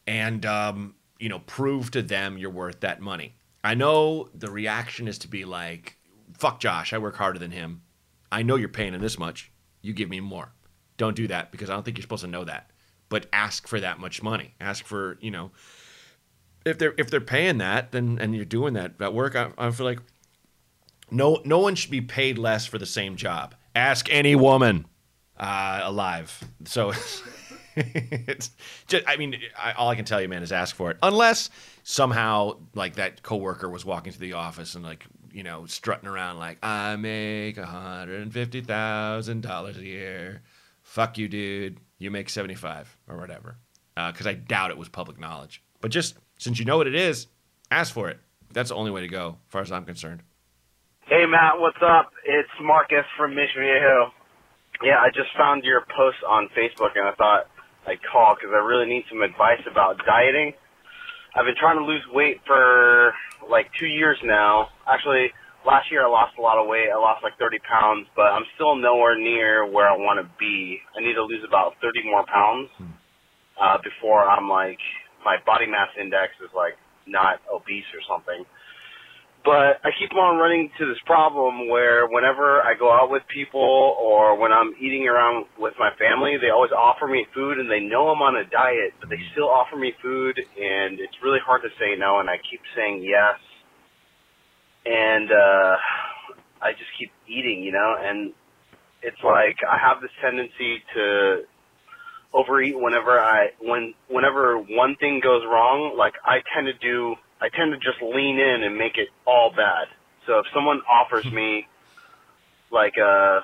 and 0.08 0.46
um, 0.46 0.96
you 1.20 1.30
know 1.30 1.40
prove 1.40 1.92
to 1.92 2.02
them 2.02 2.38
you're 2.38 2.52
worth 2.52 2.82
that 2.82 3.02
money. 3.02 3.36
I 3.64 3.76
know 3.76 4.30
the 4.34 4.50
reaction 4.50 5.08
is 5.08 5.18
to 5.20 5.28
be 5.28 5.46
like, 5.46 5.98
"Fuck 6.38 6.60
Josh, 6.60 6.94
I 6.94 6.98
work 6.98 7.16
harder 7.16 7.40
than 7.40 7.52
him. 7.52 7.82
I 8.32 8.44
know 8.44 8.56
you're 8.56 8.70
paying 8.70 8.94
him 8.94 9.02
this 9.02 9.20
much. 9.20 9.52
You 9.82 9.94
give 9.94 10.10
me 10.10 10.20
more." 10.20 10.54
Don't 10.98 11.16
do 11.16 11.28
that 11.28 11.52
because 11.52 11.70
I 11.70 11.74
don't 11.74 11.84
think 11.84 11.98
you're 11.98 12.04
supposed 12.04 12.24
to 12.24 12.30
know 12.30 12.44
that. 12.44 12.70
But 13.10 13.28
ask 13.34 13.68
for 13.68 13.80
that 13.80 14.00
much 14.00 14.22
money. 14.22 14.56
Ask 14.60 14.86
for 14.86 15.18
you 15.22 15.32
know 15.32 15.52
if 16.66 16.78
they're 16.78 16.94
if 16.98 17.10
they're 17.10 17.22
paying 17.22 17.58
that 17.58 17.92
then 17.92 18.18
and 18.20 18.36
you're 18.36 18.46
doing 18.46 18.74
that 18.76 19.00
that 19.00 19.14
work. 19.14 19.36
I, 19.36 19.52
I 19.58 19.72
feel 19.72 19.86
like 19.86 20.00
no 21.10 21.42
no 21.44 21.60
one 21.60 21.76
should 21.76 21.92
be 21.92 22.02
paid 22.02 22.38
less 22.38 22.66
for 22.66 22.78
the 22.78 22.86
same 22.86 23.16
job. 23.16 23.56
Ask 23.76 24.12
any 24.12 24.36
woman 24.36 24.86
uh, 25.38 25.82
alive. 25.84 26.44
So 26.66 26.94
it's 27.76 28.52
just 28.88 29.04
I 29.08 29.18
mean 29.18 29.36
I, 29.58 29.74
all 29.74 29.90
I 29.90 29.96
can 29.96 30.06
tell 30.06 30.22
you, 30.22 30.28
man, 30.28 30.44
is 30.44 30.52
ask 30.52 30.76
for 30.76 30.92
it. 30.92 30.98
Unless 31.02 31.50
somehow 31.84 32.58
like 32.76 32.96
that 32.96 33.24
coworker 33.24 33.70
was 33.70 33.86
walking 33.86 34.14
to 34.14 34.20
the 34.20 34.34
office 34.34 34.76
and 34.76 34.84
like 34.84 35.06
you 35.32 35.44
know 35.44 35.66
strutting 35.66 36.08
around 36.08 36.38
like 36.38 36.58
I 36.64 36.96
make 36.96 37.58
a 37.58 37.66
hundred 37.66 38.22
and 38.22 38.34
fifty 38.34 38.62
thousand 38.62 39.42
dollars 39.42 39.78
a 39.78 39.86
year. 39.86 40.42
Fuck 40.84 41.18
you, 41.18 41.28
dude. 41.28 41.80
You 41.98 42.12
make 42.12 42.30
seventy 42.30 42.56
five 42.56 42.96
or 43.08 43.18
whatever. 43.18 43.58
Uh, 43.96 44.12
because 44.12 44.28
I 44.28 44.34
doubt 44.34 44.72
it 44.72 44.78
was 44.78 44.90
public 44.90 45.20
knowledge. 45.20 45.62
But 45.82 45.92
just 45.92 46.16
since 46.38 46.60
you 46.60 46.66
know 46.66 46.78
what 46.78 46.88
it 46.88 46.96
is, 46.96 47.28
ask 47.70 47.94
for 47.94 48.10
it. 48.10 48.20
That's 48.54 48.70
the 48.70 48.76
only 48.76 48.92
way 48.92 49.02
to 49.02 49.08
go, 49.08 49.38
as 49.48 49.52
far 49.52 49.62
as 49.62 49.72
I'm 49.72 49.86
concerned. 49.86 50.24
Hey 51.06 51.26
Matt, 51.26 51.60
what's 51.60 51.82
up? 51.82 52.12
It's 52.26 52.50
Marcus 52.62 53.06
from 53.18 53.36
Mission. 53.36 53.64
Yeah, 54.84 54.98
I 54.98 55.10
just 55.10 55.30
found 55.38 55.64
your 55.64 55.82
post 55.82 56.18
on 56.28 56.50
Facebook 56.58 56.96
and 56.96 57.06
I 57.08 57.14
thought 57.14 57.51
I'd 57.88 58.00
call 58.04 58.36
because 58.36 58.52
I 58.54 58.62
really 58.64 58.86
need 58.88 59.04
some 59.10 59.22
advice 59.22 59.62
about 59.70 59.98
dieting. 60.06 60.54
I've 61.36 61.46
been 61.46 61.56
trying 61.60 61.78
to 61.78 61.86
lose 61.86 62.04
weight 62.12 62.42
for 62.46 63.14
like 63.50 63.68
two 63.80 63.88
years 63.88 64.18
now. 64.24 64.70
Actually, 64.86 65.32
last 65.66 65.90
year 65.90 66.06
I 66.06 66.10
lost 66.10 66.38
a 66.38 66.42
lot 66.42 66.58
of 66.58 66.68
weight. 66.68 66.90
I 66.92 66.98
lost 66.98 67.24
like 67.24 67.38
30 67.40 67.58
pounds, 67.60 68.08
but 68.16 68.28
I'm 68.28 68.44
still 68.56 68.76
nowhere 68.76 69.18
near 69.18 69.66
where 69.66 69.88
I 69.88 69.96
want 69.98 70.20
to 70.20 70.30
be. 70.38 70.80
I 70.96 71.02
need 71.02 71.14
to 71.16 71.24
lose 71.24 71.44
about 71.48 71.76
30 71.82 72.04
more 72.06 72.26
pounds 72.26 72.70
uh, 73.60 73.78
before 73.84 74.28
I'm 74.28 74.50
like 74.50 74.80
my 75.24 75.38
body 75.46 75.68
mass 75.68 75.90
index 76.00 76.34
is 76.44 76.50
like 76.56 76.74
not 77.08 77.40
obese 77.52 77.88
or 77.94 78.02
something. 78.08 78.46
But 79.44 79.82
I 79.84 79.90
keep 79.98 80.14
on 80.14 80.38
running 80.38 80.70
to 80.78 80.86
this 80.86 81.00
problem 81.06 81.68
where 81.68 82.08
whenever 82.08 82.62
I 82.62 82.76
go 82.78 82.94
out 82.94 83.10
with 83.10 83.24
people 83.34 83.98
or 84.00 84.38
when 84.40 84.52
I'm 84.52 84.74
eating 84.80 85.08
around 85.08 85.46
with 85.58 85.74
my 85.80 85.90
family, 85.98 86.38
they 86.40 86.52
always 86.52 86.72
offer 86.72 87.08
me 87.08 87.26
food 87.34 87.58
and 87.58 87.70
they 87.70 87.80
know 87.80 88.10
I'm 88.10 88.22
on 88.22 88.36
a 88.36 88.46
diet, 88.46 88.94
but 89.00 89.10
they 89.10 89.18
still 89.32 89.50
offer 89.50 89.76
me 89.76 89.94
food 90.02 90.38
and 90.38 91.00
it's 91.00 91.18
really 91.24 91.40
hard 91.44 91.64
to 91.64 91.70
say 91.80 91.98
no 91.98 92.20
and 92.20 92.30
I 92.30 92.38
keep 92.38 92.62
saying 92.76 93.02
yes. 93.02 93.40
And 94.86 95.32
uh 95.32 95.76
I 96.62 96.74
just 96.74 96.94
keep 97.00 97.10
eating, 97.28 97.64
you 97.64 97.72
know, 97.72 97.96
and 98.00 98.34
it's 99.02 99.18
like 99.24 99.58
I 99.66 99.78
have 99.82 100.02
this 100.02 100.12
tendency 100.22 100.84
to 100.94 101.42
overeat 102.34 102.76
whenever 102.78 103.20
I 103.20 103.48
when 103.60 103.96
whenever 104.08 104.58
one 104.58 104.96
thing 105.00 105.20
goes 105.24 105.42
wrong, 105.46 105.96
like 105.98 106.14
I 106.24 106.42
tend 106.54 106.68
to 106.68 106.78
do 106.78 107.16
I 107.42 107.50
tend 107.50 107.74
to 107.74 107.80
just 107.82 107.98
lean 108.02 108.38
in 108.38 108.64
and 108.64 108.78
make 108.78 108.98
it 108.98 109.10
all 109.26 109.52
bad. 109.56 109.90
So 110.28 110.38
if 110.40 110.46
someone 110.54 110.82
offers 110.86 111.26
me 111.34 111.66
like 112.72 112.94
a 113.02 113.42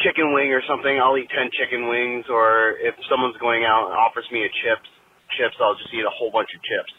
chicken 0.00 0.32
wing 0.32 0.48
or 0.52 0.62
something, 0.64 0.96
I'll 0.96 1.16
eat 1.18 1.28
10 1.28 1.52
chicken 1.52 1.88
wings. 1.88 2.24
Or 2.32 2.72
if 2.80 2.96
someone's 3.10 3.36
going 3.36 3.68
out 3.68 3.92
and 3.92 3.94
offers 3.94 4.24
me 4.32 4.48
a 4.48 4.50
chips, 4.64 4.88
chips, 5.36 5.60
I'll 5.60 5.76
just 5.76 5.92
eat 5.92 6.08
a 6.08 6.14
whole 6.16 6.32
bunch 6.32 6.48
of 6.56 6.60
chips. 6.64 6.94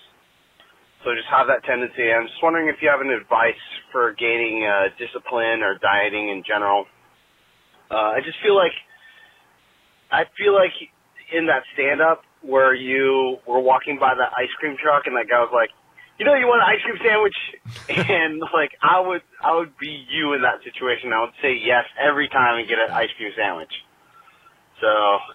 So 1.03 1.15
just 1.15 1.31
have 1.31 1.47
that 1.47 1.63
tendency. 1.63 2.11
I'm 2.11 2.27
just 2.27 2.43
wondering 2.43 2.67
if 2.67 2.77
you 2.83 2.91
have 2.93 2.99
any 2.99 3.15
advice 3.15 3.59
for 3.91 4.13
gaining 4.13 4.67
uh, 4.67 4.91
discipline 4.99 5.63
or 5.63 5.79
dieting 5.79 6.29
in 6.29 6.43
general. 6.45 6.85
Uh, 7.89 8.13
I 8.13 8.19
just 8.21 8.37
feel 8.43 8.53
like 8.53 8.75
I 10.11 10.25
feel 10.37 10.53
like 10.53 10.75
in 11.31 11.47
that 11.47 11.63
stand 11.73 12.01
up 12.01 12.21
where 12.41 12.73
you 12.73 13.37
were 13.47 13.59
walking 13.59 13.97
by 13.99 14.13
the 14.15 14.25
ice 14.37 14.51
cream 14.59 14.75
truck 14.81 15.03
and 15.05 15.15
that 15.15 15.29
guy 15.29 15.39
was 15.39 15.53
like, 15.53 15.69
you 16.19 16.25
know, 16.25 16.35
you 16.35 16.47
want 16.47 16.61
an 16.61 16.67
ice 16.67 16.83
cream 16.83 16.99
sandwich, 16.99 17.39
and 18.09 18.41
like 18.53 18.71
I 18.83 18.99
would, 18.99 19.21
I 19.41 19.55
would 19.55 19.77
be 19.77 20.05
you 20.11 20.33
in 20.33 20.41
that 20.41 20.59
situation. 20.63 21.13
I 21.13 21.21
would 21.21 21.33
say 21.41 21.55
yes 21.55 21.85
every 21.97 22.27
time 22.27 22.59
and 22.59 22.67
get 22.67 22.77
an 22.77 22.91
ice 22.91 23.09
cream 23.17 23.31
sandwich. 23.35 23.71
So 24.81 24.87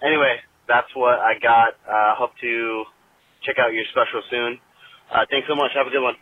anyway, 0.05 0.37
that's 0.67 0.93
what 0.95 1.19
I 1.19 1.33
got. 1.41 1.73
Uh, 1.89 2.15
hope 2.15 2.31
to 2.41 2.83
check 3.41 3.57
out 3.59 3.73
your 3.73 3.83
special 3.91 4.21
soon. 4.29 4.59
Uh, 5.11 5.25
thanks 5.29 5.47
so 5.47 5.55
much. 5.55 5.71
Have 5.73 5.87
a 5.87 5.89
good 5.89 6.03
one. 6.03 6.15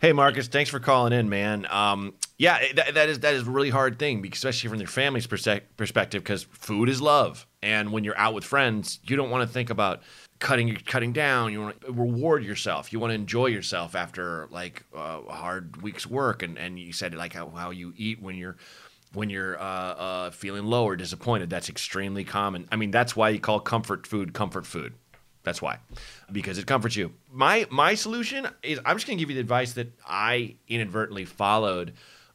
Hey 0.00 0.12
Marcus, 0.12 0.48
thanks 0.48 0.68
for 0.68 0.80
calling 0.80 1.12
in, 1.12 1.28
man. 1.28 1.64
Um, 1.70 2.14
yeah, 2.36 2.60
that, 2.74 2.94
that 2.94 3.08
is 3.08 3.20
that 3.20 3.34
is 3.34 3.46
a 3.46 3.50
really 3.50 3.70
hard 3.70 4.00
thing, 4.00 4.26
especially 4.32 4.68
from 4.68 4.80
your 4.80 4.88
family's 4.88 5.28
perspective, 5.28 6.24
because 6.24 6.42
food 6.42 6.88
is 6.88 7.00
love, 7.00 7.46
and 7.62 7.92
when 7.92 8.02
you're 8.02 8.18
out 8.18 8.34
with 8.34 8.42
friends, 8.42 8.98
you 9.04 9.14
don't 9.14 9.30
want 9.30 9.46
to 9.46 9.52
think 9.52 9.70
about 9.70 10.02
cutting 10.42 10.74
cutting 10.84 11.12
down. 11.12 11.52
You 11.52 11.62
want 11.62 11.80
to 11.80 11.92
reward 11.92 12.44
yourself. 12.44 12.92
You 12.92 12.98
want 12.98 13.12
to 13.12 13.14
enjoy 13.14 13.46
yourself 13.46 13.94
after 13.94 14.48
like 14.50 14.84
uh, 14.94 15.20
a 15.28 15.32
hard 15.32 15.80
week's 15.80 16.06
work, 16.06 16.42
and 16.42 16.58
and 16.58 16.78
you 16.78 16.92
said 16.92 17.14
like 17.14 17.32
how, 17.32 17.48
how 17.50 17.70
you 17.70 17.94
eat 17.96 18.20
when 18.20 18.34
you're 18.34 18.56
when 19.14 19.30
you're 19.30 19.58
uh, 19.58 19.62
uh, 19.62 20.30
feeling 20.32 20.64
low 20.64 20.84
or 20.84 20.96
disappointed. 20.96 21.48
That's 21.48 21.68
extremely 21.68 22.24
common. 22.24 22.68
I 22.72 22.76
mean, 22.76 22.90
that's 22.90 23.14
why 23.14 23.28
you 23.30 23.38
call 23.38 23.60
comfort 23.60 24.06
food 24.06 24.34
comfort 24.34 24.66
food. 24.66 24.94
That's 25.44 25.62
why, 25.62 25.78
because 26.30 26.58
it 26.58 26.66
comforts 26.66 26.96
you. 26.96 27.14
My 27.30 27.66
my 27.70 27.94
solution 27.94 28.48
is 28.62 28.80
I'm 28.84 28.96
just 28.96 29.06
gonna 29.06 29.18
give 29.18 29.30
you 29.30 29.36
the 29.36 29.40
advice 29.40 29.74
that 29.74 29.92
I 30.06 30.56
inadvertently 30.66 31.24
followed, 31.24 31.92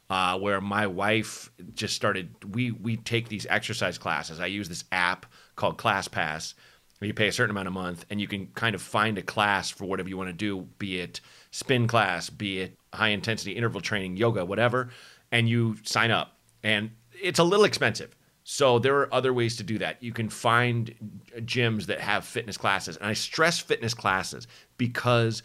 uh, 0.08 0.38
where 0.38 0.62
my 0.62 0.86
wife 0.86 1.50
just 1.74 1.94
started. 1.94 2.34
We 2.54 2.70
we 2.70 2.96
take 2.96 3.28
these 3.28 3.46
exercise 3.50 3.98
classes. 3.98 4.40
I 4.40 4.46
use 4.46 4.68
this 4.70 4.84
app 4.92 5.26
called 5.56 5.76
ClassPass. 5.76 6.54
You 7.00 7.14
pay 7.14 7.28
a 7.28 7.32
certain 7.32 7.50
amount 7.50 7.68
a 7.68 7.72
month, 7.72 8.04
and 8.10 8.20
you 8.20 8.26
can 8.26 8.48
kind 8.48 8.74
of 8.74 8.82
find 8.82 9.18
a 9.18 9.22
class 9.22 9.70
for 9.70 9.84
whatever 9.84 10.08
you 10.08 10.16
want 10.16 10.30
to 10.30 10.34
do, 10.34 10.68
be 10.78 11.00
it 11.00 11.20
spin 11.52 11.86
class, 11.86 12.28
be 12.28 12.60
it 12.60 12.76
high 12.92 13.08
intensity 13.08 13.52
interval 13.52 13.80
training, 13.80 14.16
yoga, 14.16 14.44
whatever, 14.44 14.90
and 15.30 15.48
you 15.48 15.76
sign 15.84 16.10
up. 16.10 16.36
And 16.62 16.90
it's 17.22 17.38
a 17.38 17.44
little 17.44 17.64
expensive. 17.64 18.16
So 18.42 18.78
there 18.78 18.96
are 18.96 19.14
other 19.14 19.32
ways 19.32 19.56
to 19.58 19.62
do 19.62 19.78
that. 19.78 20.02
You 20.02 20.12
can 20.12 20.28
find 20.28 21.22
gyms 21.40 21.86
that 21.86 22.00
have 22.00 22.24
fitness 22.24 22.56
classes. 22.56 22.96
And 22.96 23.06
I 23.06 23.12
stress 23.12 23.58
fitness 23.58 23.92
classes 23.92 24.48
because 24.78 25.42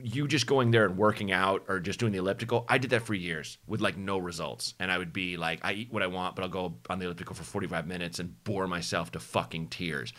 you 0.00 0.28
just 0.28 0.46
going 0.46 0.70
there 0.70 0.84
and 0.84 0.96
working 0.96 1.32
out 1.32 1.64
or 1.68 1.80
just 1.80 1.98
doing 1.98 2.12
the 2.12 2.18
elliptical, 2.18 2.64
I 2.68 2.78
did 2.78 2.90
that 2.90 3.02
for 3.02 3.14
years 3.14 3.58
with 3.66 3.80
like 3.80 3.96
no 3.96 4.18
results. 4.18 4.74
And 4.78 4.92
I 4.92 4.98
would 4.98 5.12
be 5.12 5.36
like, 5.36 5.58
I 5.64 5.72
eat 5.72 5.92
what 5.92 6.02
I 6.02 6.06
want, 6.06 6.36
but 6.36 6.42
I'll 6.42 6.48
go 6.48 6.76
on 6.88 6.98
the 6.98 7.06
elliptical 7.06 7.34
for 7.34 7.44
45 7.44 7.86
minutes 7.86 8.18
and 8.18 8.42
bore 8.44 8.66
myself 8.66 9.10
to 9.12 9.20
fucking 9.20 9.68
tears. 9.68 10.12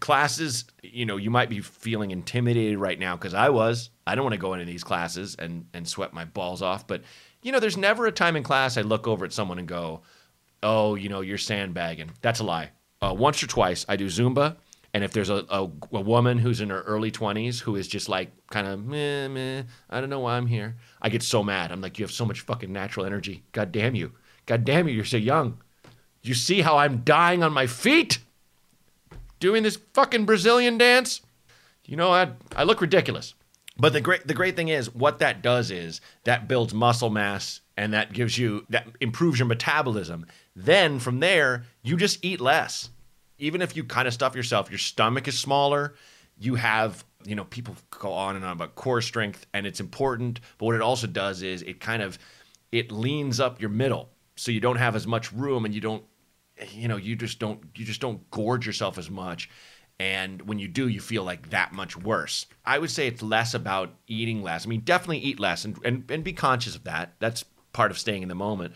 Classes, 0.00 0.64
you 0.82 1.06
know, 1.06 1.16
you 1.16 1.30
might 1.30 1.50
be 1.50 1.60
feeling 1.60 2.10
intimidated 2.10 2.78
right 2.78 2.98
now 2.98 3.16
because 3.16 3.34
I 3.34 3.50
was. 3.50 3.90
I 4.06 4.14
don't 4.14 4.24
want 4.24 4.34
to 4.34 4.40
go 4.40 4.54
into 4.54 4.64
these 4.64 4.82
classes 4.82 5.36
and, 5.38 5.66
and 5.74 5.86
sweat 5.86 6.12
my 6.12 6.24
balls 6.24 6.62
off. 6.62 6.86
But, 6.86 7.02
you 7.42 7.52
know, 7.52 7.60
there's 7.60 7.76
never 7.76 8.06
a 8.06 8.12
time 8.12 8.36
in 8.36 8.42
class 8.42 8.76
I 8.76 8.80
look 8.80 9.06
over 9.06 9.24
at 9.24 9.32
someone 9.32 9.58
and 9.58 9.68
go, 9.68 10.02
oh, 10.62 10.94
you 10.94 11.08
know, 11.08 11.20
you're 11.20 11.38
sandbagging. 11.38 12.10
That's 12.22 12.40
a 12.40 12.44
lie. 12.44 12.70
Uh, 13.02 13.14
once 13.16 13.42
or 13.42 13.46
twice, 13.46 13.86
I 13.88 13.96
do 13.96 14.06
Zumba. 14.06 14.56
And 14.92 15.04
if 15.04 15.12
there's 15.12 15.30
a, 15.30 15.44
a, 15.48 15.70
a 15.92 16.00
woman 16.00 16.38
who's 16.38 16.60
in 16.60 16.70
her 16.70 16.82
early 16.82 17.12
20s 17.12 17.60
who 17.60 17.76
is 17.76 17.86
just 17.86 18.08
like 18.08 18.32
kind 18.48 18.66
of 18.66 18.84
meh, 18.84 19.28
meh, 19.28 19.62
I 19.88 20.00
don't 20.00 20.10
know 20.10 20.20
why 20.20 20.36
I'm 20.36 20.46
here, 20.46 20.76
I 21.00 21.08
get 21.08 21.22
so 21.22 21.44
mad. 21.44 21.70
I'm 21.70 21.80
like, 21.80 21.98
you 21.98 22.04
have 22.04 22.10
so 22.10 22.24
much 22.24 22.40
fucking 22.40 22.72
natural 22.72 23.06
energy. 23.06 23.44
God 23.52 23.70
damn 23.70 23.94
you. 23.94 24.12
God 24.46 24.64
damn 24.64 24.88
you, 24.88 24.94
you're 24.94 25.04
so 25.04 25.16
young. 25.16 25.58
You 26.22 26.34
see 26.34 26.60
how 26.60 26.76
I'm 26.76 27.02
dying 27.04 27.42
on 27.42 27.52
my 27.52 27.66
feet 27.66 28.18
doing 29.40 29.62
this 29.62 29.78
fucking 29.94 30.26
Brazilian 30.26 30.78
dance? 30.78 31.20
You 31.84 31.96
know, 31.96 32.12
I, 32.12 32.30
I 32.54 32.62
look 32.62 32.80
ridiculous. 32.80 33.34
But 33.80 33.94
the 33.94 34.00
great 34.00 34.26
the 34.26 34.34
great 34.34 34.56
thing 34.56 34.68
is 34.68 34.94
what 34.94 35.20
that 35.20 35.42
does 35.42 35.70
is 35.70 36.02
that 36.24 36.46
builds 36.46 36.74
muscle 36.74 37.08
mass 37.08 37.62
and 37.78 37.94
that 37.94 38.12
gives 38.12 38.36
you 38.36 38.66
that 38.68 38.86
improves 39.00 39.38
your 39.38 39.48
metabolism. 39.48 40.26
Then 40.54 40.98
from 40.98 41.20
there, 41.20 41.64
you 41.82 41.96
just 41.96 42.22
eat 42.22 42.40
less. 42.40 42.90
Even 43.38 43.62
if 43.62 43.74
you 43.74 43.84
kind 43.84 44.06
of 44.06 44.12
stuff 44.12 44.36
yourself, 44.36 44.70
your 44.70 44.78
stomach 44.78 45.26
is 45.26 45.38
smaller. 45.38 45.94
You 46.38 46.56
have, 46.56 47.04
you 47.24 47.34
know, 47.34 47.44
people 47.44 47.74
go 47.90 48.12
on 48.12 48.36
and 48.36 48.44
on 48.44 48.52
about 48.52 48.74
core 48.74 49.00
strength 49.00 49.46
and 49.54 49.66
it's 49.66 49.80
important, 49.80 50.40
but 50.58 50.66
what 50.66 50.74
it 50.74 50.82
also 50.82 51.06
does 51.06 51.42
is 51.42 51.62
it 51.62 51.80
kind 51.80 52.02
of 52.02 52.18
it 52.72 52.92
leans 52.92 53.40
up 53.40 53.62
your 53.62 53.70
middle. 53.70 54.10
So 54.36 54.52
you 54.52 54.60
don't 54.60 54.76
have 54.76 54.94
as 54.94 55.06
much 55.06 55.32
room 55.32 55.64
and 55.64 55.74
you 55.74 55.80
don't 55.80 56.04
you 56.72 56.88
know, 56.88 56.96
you 56.96 57.16
just 57.16 57.38
don't 57.38 57.60
you 57.74 57.84
just 57.84 58.00
don't 58.00 58.28
gorge 58.30 58.66
yourself 58.66 58.98
as 58.98 59.10
much. 59.10 59.50
And 59.98 60.40
when 60.42 60.58
you 60.58 60.68
do 60.68 60.88
you 60.88 61.00
feel 61.00 61.24
like 61.24 61.50
that 61.50 61.72
much 61.72 61.96
worse. 61.96 62.46
I 62.64 62.78
would 62.78 62.90
say 62.90 63.06
it's 63.06 63.22
less 63.22 63.54
about 63.54 63.94
eating 64.06 64.42
less. 64.42 64.66
I 64.66 64.68
mean 64.68 64.80
definitely 64.80 65.18
eat 65.18 65.40
less 65.40 65.64
and, 65.64 65.78
and, 65.84 66.10
and 66.10 66.24
be 66.24 66.32
conscious 66.32 66.74
of 66.74 66.84
that. 66.84 67.14
That's 67.18 67.44
part 67.72 67.90
of 67.90 67.98
staying 67.98 68.22
in 68.22 68.28
the 68.28 68.34
moment. 68.34 68.74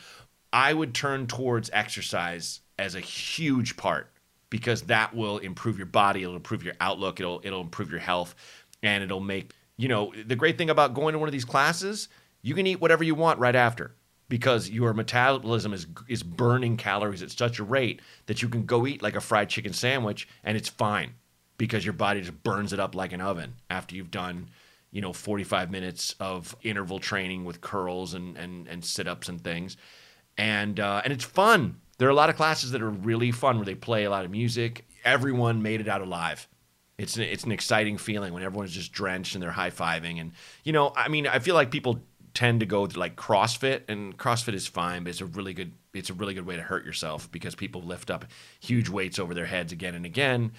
I 0.53 0.73
would 0.73 0.95
turn 0.95 1.27
towards 1.27 1.71
exercise 1.73 2.61
as 2.79 2.95
a 2.95 3.01
huge 3.01 3.77
part 3.77 4.11
because 4.51 4.83
that 4.83 5.15
will 5.15 5.39
improve 5.39 5.79
your 5.79 5.87
body. 5.87 6.23
It'll 6.23 6.37
improve 6.37 6.63
your 6.63 6.75
outlook. 6.81 7.21
It'll 7.21 7.41
it'll 7.43 7.63
improve 7.63 7.91
your 7.91 8.01
health. 8.01 8.35
And 8.83 9.03
it'll 9.03 9.21
make 9.21 9.53
you 9.77 9.89
know 9.89 10.13
the 10.27 10.37
great 10.37 10.59
thing 10.59 10.71
about 10.71 10.95
going 10.95 11.13
to 11.13 11.19
one 11.19 11.29
of 11.29 11.33
these 11.33 11.45
classes 11.45 12.09
you 12.43 12.55
can 12.55 12.67
eat 12.67 12.81
whatever 12.81 13.03
you 13.03 13.15
want 13.15 13.41
right 13.41 13.57
after 13.57 13.95
because 14.29 14.71
your 14.71 14.95
metabolism 14.95 15.73
is 15.73 15.87
is 16.09 16.23
burning 16.23 16.77
calories 16.77 17.23
at 17.23 17.31
such 17.31 17.59
a 17.59 17.65
rate 17.65 18.01
that 18.27 18.43
you 18.43 18.49
can 18.49 18.65
go 18.65 18.87
eat 18.87 19.03
like 19.03 19.17
a 19.17 19.21
fried 19.21 19.49
chicken 19.49 19.73
sandwich 19.73 20.29
and 20.43 20.57
it's 20.57 20.69
fine 20.69 21.15
because 21.59 21.85
your 21.85 21.93
body 21.93 22.21
just 22.21 22.43
burns 22.43 22.73
it 22.73 22.81
up 22.81 22.95
like 22.95 23.13
an 23.13 23.21
oven 23.21 23.55
after 23.71 23.95
you've 23.95 24.11
done 24.11 24.49
you 24.95 25.01
know 25.01 25.13
45 25.13 25.71
minutes 25.71 26.15
of 26.21 26.57
interval 26.63 26.99
training 26.99 27.45
with 27.45 27.61
curls 27.61 28.15
and 28.15 28.39
and, 28.39 28.67
and 28.69 28.83
sit-ups 28.83 29.29
and 29.29 29.43
things. 29.43 29.77
And 30.39 30.81
uh, 30.81 31.03
and 31.05 31.13
it's 31.13 31.25
fun. 31.25 31.81
There 31.99 32.09
are 32.09 32.13
a 32.13 32.15
lot 32.15 32.31
of 32.31 32.37
classes 32.37 32.71
that 32.71 32.81
are 32.81 32.91
really 32.91 33.31
fun 33.31 33.57
where 33.57 33.67
they 33.67 33.75
play 33.75 34.05
a 34.05 34.11
lot 34.11 34.25
of 34.25 34.31
music. 34.31 34.87
Everyone 35.05 35.63
made 35.63 35.81
it 35.81 35.89
out 35.89 36.01
alive. 36.01 36.49
It's 36.97 37.17
an, 37.17 37.25
it's 37.25 37.43
an 37.43 37.51
exciting 37.51 37.99
feeling 37.99 38.33
when 38.33 38.45
everyone's 38.45 38.73
just 38.73 38.93
drenched 38.93 39.35
and 39.35 39.43
they're 39.43 39.51
high-fiving 39.51 40.21
and 40.21 40.31
you 40.63 40.73
know 40.73 40.93
i 40.95 41.09
mean 41.09 41.27
i 41.27 41.41
feel 41.41 41.57
like 41.57 41.73
people 41.73 41.99
tend 42.35 42.61
to 42.61 42.67
go 42.67 42.87
to 42.87 42.99
like 42.99 43.17
CrossFit, 43.17 43.83
and 43.89 44.17
CrossFit 44.19 44.55
is 44.55 44.67
fine, 44.67 45.05
but 45.05 45.11
it's 45.11 45.21
a 45.21 45.27
really 45.27 45.55
good 45.55 45.73
it's 45.95 46.11
a 46.11 46.15
really 46.15 46.35
good 46.35 46.47
way 46.47 46.57
to 46.57 46.63
hurt 46.63 46.85
yourself 46.85 47.31
because 47.31 47.55
people 47.55 47.81
lift 47.83 48.11
up 48.11 48.27
huge 48.61 48.89
weights 48.89 49.19
over 49.19 49.33
their 49.33 49.47
heads 49.47 49.73
again 49.73 49.95
and 49.95 50.05
again. 50.05 50.53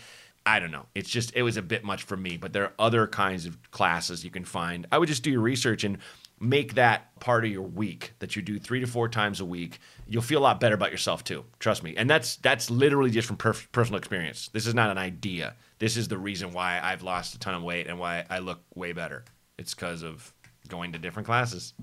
I 0.45 0.59
don't 0.59 0.71
know. 0.71 0.85
It's 0.93 1.09
just 1.09 1.35
it 1.35 1.43
was 1.43 1.57
a 1.57 1.61
bit 1.61 1.83
much 1.83 2.03
for 2.03 2.15
me, 2.15 2.37
but 2.37 2.53
there 2.53 2.63
are 2.63 2.73
other 2.79 3.07
kinds 3.07 3.45
of 3.45 3.71
classes 3.71 4.23
you 4.23 4.29
can 4.29 4.45
find. 4.45 4.87
I 4.91 4.97
would 4.97 5.09
just 5.09 5.23
do 5.23 5.31
your 5.31 5.41
research 5.41 5.83
and 5.83 5.97
make 6.39 6.75
that 6.75 7.19
part 7.19 7.45
of 7.45 7.51
your 7.51 7.63
week 7.63 8.13
that 8.19 8.35
you 8.35 8.41
do 8.41 8.59
3 8.59 8.81
to 8.81 8.87
4 8.87 9.07
times 9.07 9.39
a 9.39 9.45
week. 9.45 9.79
You'll 10.05 10.21
feel 10.21 10.39
a 10.39 10.43
lot 10.43 10.59
better 10.59 10.75
about 10.75 10.91
yourself 10.91 11.23
too. 11.23 11.45
Trust 11.59 11.81
me. 11.81 11.95
And 11.97 12.09
that's 12.09 12.35
that's 12.37 12.69
literally 12.69 13.09
just 13.09 13.27
from 13.27 13.37
per- 13.37 13.55
personal 13.71 13.97
experience. 13.97 14.49
This 14.49 14.67
is 14.67 14.75
not 14.75 14.91
an 14.91 14.97
idea. 14.97 15.55
This 15.79 15.97
is 15.97 16.07
the 16.07 16.17
reason 16.17 16.53
why 16.53 16.79
I've 16.81 17.03
lost 17.03 17.35
a 17.35 17.39
ton 17.39 17.55
of 17.55 17.63
weight 17.63 17.87
and 17.87 17.99
why 17.99 18.25
I 18.29 18.39
look 18.39 18.61
way 18.75 18.93
better. 18.93 19.25
It's 19.57 19.73
cuz 19.73 20.03
of 20.03 20.31
going 20.67 20.93
to 20.93 20.99
different 20.99 21.25
classes. 21.25 21.73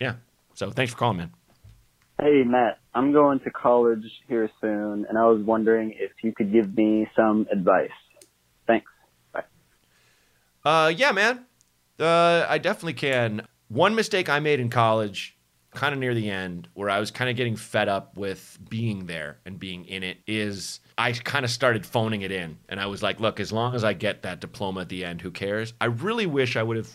Yeah. 0.00 0.14
So 0.54 0.70
thanks 0.70 0.92
for 0.92 0.98
calling, 0.98 1.18
man. 1.18 1.32
Hey, 2.20 2.42
Matt. 2.44 2.80
I'm 2.94 3.12
going 3.12 3.38
to 3.40 3.50
college 3.50 4.04
here 4.26 4.50
soon, 4.60 5.06
and 5.08 5.16
I 5.16 5.26
was 5.26 5.40
wondering 5.44 5.94
if 5.96 6.10
you 6.22 6.32
could 6.32 6.52
give 6.52 6.76
me 6.76 7.08
some 7.14 7.46
advice. 7.52 7.90
Thanks. 8.66 8.90
Bye. 9.32 9.44
Uh, 10.64 10.88
yeah, 10.88 11.12
man. 11.12 11.46
Uh, 12.00 12.44
I 12.48 12.58
definitely 12.58 12.94
can. 12.94 13.46
One 13.68 13.94
mistake 13.94 14.28
I 14.28 14.40
made 14.40 14.58
in 14.58 14.68
college, 14.68 15.36
kind 15.74 15.92
of 15.92 16.00
near 16.00 16.12
the 16.12 16.28
end, 16.28 16.68
where 16.74 16.90
I 16.90 16.98
was 16.98 17.12
kind 17.12 17.30
of 17.30 17.36
getting 17.36 17.54
fed 17.54 17.88
up 17.88 18.16
with 18.16 18.58
being 18.68 19.06
there 19.06 19.38
and 19.44 19.58
being 19.58 19.84
in 19.84 20.02
it, 20.02 20.18
is 20.26 20.80
I 20.96 21.12
kind 21.12 21.44
of 21.44 21.52
started 21.52 21.86
phoning 21.86 22.22
it 22.22 22.32
in. 22.32 22.58
And 22.68 22.80
I 22.80 22.86
was 22.86 23.00
like, 23.00 23.20
look, 23.20 23.38
as 23.38 23.52
long 23.52 23.76
as 23.76 23.84
I 23.84 23.92
get 23.92 24.22
that 24.22 24.40
diploma 24.40 24.80
at 24.80 24.88
the 24.88 25.04
end, 25.04 25.20
who 25.20 25.30
cares? 25.30 25.72
I 25.80 25.84
really 25.84 26.26
wish 26.26 26.56
I 26.56 26.64
would 26.64 26.76
have 26.76 26.90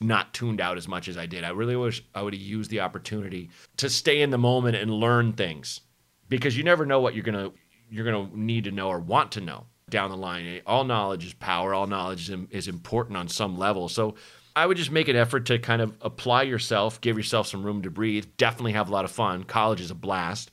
not 0.00 0.32
tuned 0.32 0.60
out 0.60 0.76
as 0.76 0.88
much 0.88 1.08
as 1.08 1.18
I 1.18 1.26
did. 1.26 1.44
I 1.44 1.50
really 1.50 1.76
wish 1.76 2.04
I 2.14 2.22
would 2.22 2.34
have 2.34 2.42
used 2.42 2.70
the 2.70 2.80
opportunity 2.80 3.50
to 3.78 3.90
stay 3.90 4.20
in 4.20 4.30
the 4.30 4.38
moment 4.38 4.76
and 4.76 4.90
learn 4.90 5.32
things 5.32 5.80
because 6.28 6.56
you 6.56 6.64
never 6.64 6.86
know 6.86 7.00
what 7.00 7.14
you're 7.14 7.24
going 7.24 7.50
to 7.50 7.52
you're 7.90 8.04
going 8.04 8.30
to 8.30 8.38
need 8.38 8.64
to 8.64 8.70
know 8.70 8.88
or 8.88 8.98
want 8.98 9.32
to 9.32 9.40
know 9.40 9.66
down 9.88 10.10
the 10.10 10.16
line. 10.16 10.60
All 10.66 10.84
knowledge 10.84 11.24
is 11.24 11.32
power. 11.32 11.72
All 11.72 11.86
knowledge 11.86 12.28
is, 12.28 12.38
is 12.50 12.68
important 12.68 13.16
on 13.16 13.28
some 13.28 13.58
level. 13.58 13.88
So 13.88 14.14
I 14.54 14.66
would 14.66 14.76
just 14.76 14.90
make 14.90 15.08
an 15.08 15.16
effort 15.16 15.46
to 15.46 15.58
kind 15.58 15.80
of 15.80 15.96
apply 16.02 16.42
yourself, 16.42 17.00
give 17.00 17.16
yourself 17.16 17.46
some 17.46 17.64
room 17.64 17.82
to 17.82 17.90
breathe. 17.90 18.26
Definitely 18.36 18.72
have 18.72 18.88
a 18.88 18.92
lot 18.92 19.04
of 19.04 19.10
fun. 19.10 19.44
College 19.44 19.80
is 19.80 19.90
a 19.90 19.94
blast. 19.94 20.50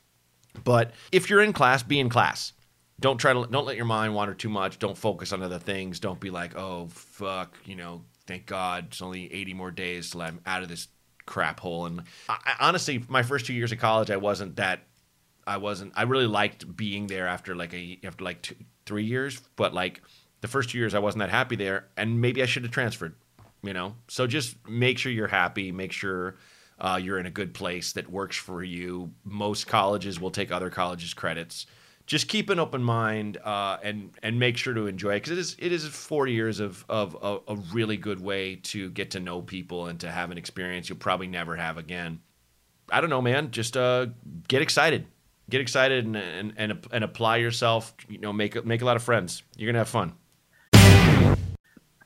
But 0.64 0.92
if 1.12 1.30
you're 1.30 1.42
in 1.42 1.54
class, 1.54 1.84
be 1.84 2.00
in 2.00 2.10
class. 2.10 2.54
Don't 3.00 3.18
try 3.18 3.34
to 3.34 3.46
don't 3.48 3.66
let 3.66 3.76
your 3.76 3.86
mind 3.86 4.16
wander 4.16 4.34
too 4.34 4.48
much. 4.48 4.80
Don't 4.80 4.98
focus 4.98 5.34
on 5.34 5.42
other 5.42 5.60
things. 5.60 6.00
Don't 6.00 6.20
be 6.20 6.30
like, 6.30 6.56
oh 6.56 6.88
fuck, 6.88 7.58
you 7.66 7.76
know, 7.76 8.04
thank 8.28 8.46
God 8.46 8.88
it's 8.90 9.02
only 9.02 9.32
80 9.34 9.54
more 9.54 9.72
days 9.72 10.12
till 10.12 10.22
I'm 10.22 10.40
out 10.46 10.64
of 10.64 10.70
this 10.70 10.88
crap 11.26 11.60
hole. 11.60 11.86
And 11.86 12.04
I, 12.30 12.38
I, 12.46 12.68
honestly, 12.68 13.04
my 13.08 13.24
first 13.24 13.46
two 13.46 13.54
years 13.54 13.72
of 13.72 13.80
college, 13.80 14.12
I 14.12 14.18
wasn't 14.18 14.56
that. 14.58 14.82
I 15.48 15.58
wasn't. 15.58 15.94
I 15.96 16.04
really 16.04 16.28
liked 16.28 16.76
being 16.76 17.08
there 17.08 17.28
after 17.28 17.56
like 17.56 17.74
a 17.74 18.00
after 18.04 18.24
like 18.24 18.42
two, 18.42 18.56
three 18.86 19.04
years, 19.04 19.42
but 19.56 19.74
like 19.74 20.02
the 20.42 20.48
first 20.48 20.72
two 20.72 20.80
years, 20.80 20.96
I 20.96 21.00
wasn't 21.00 21.20
that 21.20 21.30
happy 21.30 21.56
there, 21.56 21.88
and 21.98 22.20
maybe 22.20 22.42
I 22.42 22.46
should 22.46 22.64
have 22.64 22.72
transferred. 22.72 23.16
You 23.62 23.74
know, 23.74 23.96
so 24.08 24.28
just 24.28 24.68
make 24.68 24.98
sure 24.98 25.12
you're 25.12 25.28
happy. 25.28 25.72
Make 25.72 25.92
sure 25.92 26.36
uh, 26.80 27.00
you're 27.02 27.20
in 27.20 27.26
a 27.26 27.32
good 27.32 27.54
place 27.54 27.94
that 27.94 28.10
works 28.10 28.38
for 28.38 28.64
you. 28.64 29.12
Most 29.24 29.68
colleges 29.68 30.20
will 30.20 30.32
take 30.32 30.52
other 30.52 30.70
colleges' 30.70 31.14
credits. 31.14 31.68
Just 32.06 32.28
keep 32.28 32.50
an 32.52 32.60
open 32.60 32.84
mind 32.84 33.38
uh, 33.38 33.78
and 33.82 34.12
and 34.22 34.40
make 34.40 34.58
sure 34.58 34.74
to 34.74 34.86
enjoy 34.86 35.16
it 35.16 35.24
because 35.24 35.32
it 35.32 35.38
is 35.40 35.56
it 35.58 35.72
is 35.72 35.88
four 35.88 36.28
years 36.28 36.60
of 36.60 36.86
of 36.88 37.18
a, 37.22 37.54
a 37.54 37.56
really 37.74 37.98
good 37.98 38.22
way 38.22 38.58
to 38.58 38.92
get 38.92 39.12
to 39.12 39.20
know 39.20 39.42
people 39.42 39.88
and 39.88 40.00
to 40.02 40.12
have 40.12 40.30
an 40.30 40.38
experience 40.38 40.88
you'll 40.88 41.00
probably 41.00 41.28
never 41.28 41.56
have 41.56 41.78
again. 41.78 42.20
I 42.92 43.02
don't 43.02 43.10
know, 43.10 43.22
man. 43.22 43.50
Just 43.50 43.76
uh, 43.76 44.08
get 44.48 44.62
excited, 44.62 45.08
get 45.50 45.62
excited, 45.62 46.06
and, 46.06 46.16
and 46.16 46.54
and 46.58 46.88
and 46.92 47.04
apply 47.04 47.38
yourself. 47.38 47.96
You 48.08 48.20
know, 48.20 48.32
make 48.32 48.64
make 48.66 48.84
a 48.84 48.86
lot 48.86 48.98
of 48.98 49.04
friends. 49.04 49.42
You're 49.58 49.72
gonna 49.72 49.80
have 49.80 49.90
fun. 49.90 50.14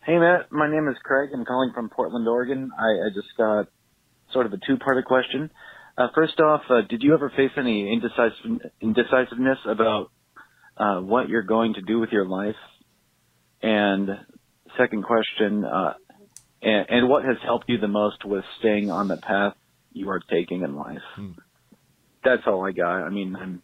Hey 0.09 0.17
Matt, 0.17 0.51
my 0.51 0.67
name 0.67 0.87
is 0.87 0.95
Craig. 1.03 1.29
I'm 1.33 1.45
calling 1.45 1.71
from 1.73 1.89
Portland, 1.89 2.27
Oregon. 2.27 2.71
I, 2.79 3.07
I 3.07 3.09
just 3.13 3.27
got 3.37 3.67
sort 4.31 4.45
of 4.45 4.53
a 4.53 4.57
two-part 4.65 5.05
question. 5.05 5.51
Uh, 5.99 6.07
first 6.15 6.39
off, 6.39 6.61
uh, 6.69 6.79
did 6.89 7.03
you 7.03 7.13
ever 7.13 7.29
face 7.29 7.51
any 7.57 7.91
indecisive, 7.91 8.71
indecisiveness 8.79 9.57
about 9.65 10.09
uh, 10.77 11.01
what 11.01 11.27
you're 11.27 11.43
going 11.43 11.73
to 11.73 11.81
do 11.81 11.99
with 11.99 12.09
your 12.11 12.25
life? 12.25 12.55
And 13.61 14.07
second 14.77 15.03
question, 15.03 15.65
uh, 15.65 15.95
and, 16.61 16.85
and 16.89 17.09
what 17.09 17.25
has 17.25 17.35
helped 17.43 17.67
you 17.67 17.79
the 17.79 17.89
most 17.89 18.23
with 18.23 18.45
staying 18.59 18.89
on 18.89 19.09
the 19.09 19.17
path 19.17 19.55
you 19.91 20.09
are 20.09 20.21
taking 20.21 20.61
in 20.61 20.73
life? 20.77 21.01
Hmm. 21.15 21.31
That's 22.23 22.43
all 22.47 22.65
I 22.65 22.71
got. 22.71 23.03
I 23.03 23.09
mean, 23.09 23.35
I'm, 23.35 23.61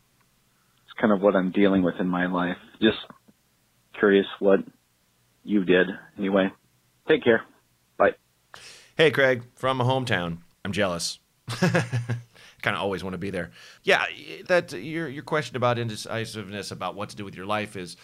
it's 0.84 1.00
kind 1.00 1.14
of 1.14 1.22
what 1.22 1.38
I'm 1.38 1.52
dealing 1.52 1.84
with 1.84 1.96
in 2.02 2.08
my 2.10 2.26
life. 2.26 2.58
Just 2.82 2.98
curious 3.98 4.28
what 4.40 4.60
you 5.46 5.64
did. 5.64 5.88
Anyway, 6.18 6.50
take 7.08 7.24
care. 7.24 7.44
Bye. 7.98 8.16
Hey, 8.98 9.10
Craig, 9.10 9.44
from 9.56 9.78
my 9.78 9.86
hometown. 9.86 10.40
I'm 10.66 10.74
jealous. 10.74 11.20
kind 11.60 12.76
of 12.76 12.82
always 12.82 13.04
want 13.04 13.14
to 13.14 13.20
be 13.20 13.30
there. 13.30 13.52
Yeah, 13.84 14.06
that 14.48 14.72
your 14.74 15.08
your 15.08 15.24
question 15.24 15.56
about 15.56 15.78
indecisiveness 15.78 16.72
about 16.72 16.96
what 16.96 17.10
to 17.10 17.16
do 17.16 17.26
with 17.26 17.36
your 17.36 17.46
life 17.46 17.76
is, 17.76 17.98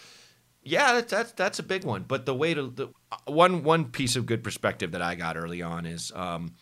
yeah, 0.62 0.94
that's 0.94 1.12
that's, 1.12 1.32
that's 1.32 1.58
a 1.58 1.64
big 1.64 1.84
one. 1.84 2.04
But 2.06 2.26
the 2.26 2.34
way 2.34 2.54
to 2.54 2.68
the 2.68 2.88
one 3.26 3.64
one 3.64 3.86
piece 3.86 4.16
of 4.16 4.26
good 4.26 4.44
perspective 4.44 4.92
that 4.92 5.02
I 5.02 5.14
got 5.14 5.36
early 5.36 5.62
on 5.62 5.86
is. 5.86 6.12
Um, 6.14 6.54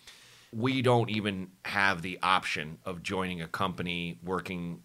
we 0.52 0.82
don't 0.82 1.10
even 1.10 1.48
have 1.64 2.02
the 2.02 2.18
option 2.22 2.78
of 2.84 3.02
joining 3.02 3.40
a 3.40 3.46
company 3.46 4.18
working 4.22 4.82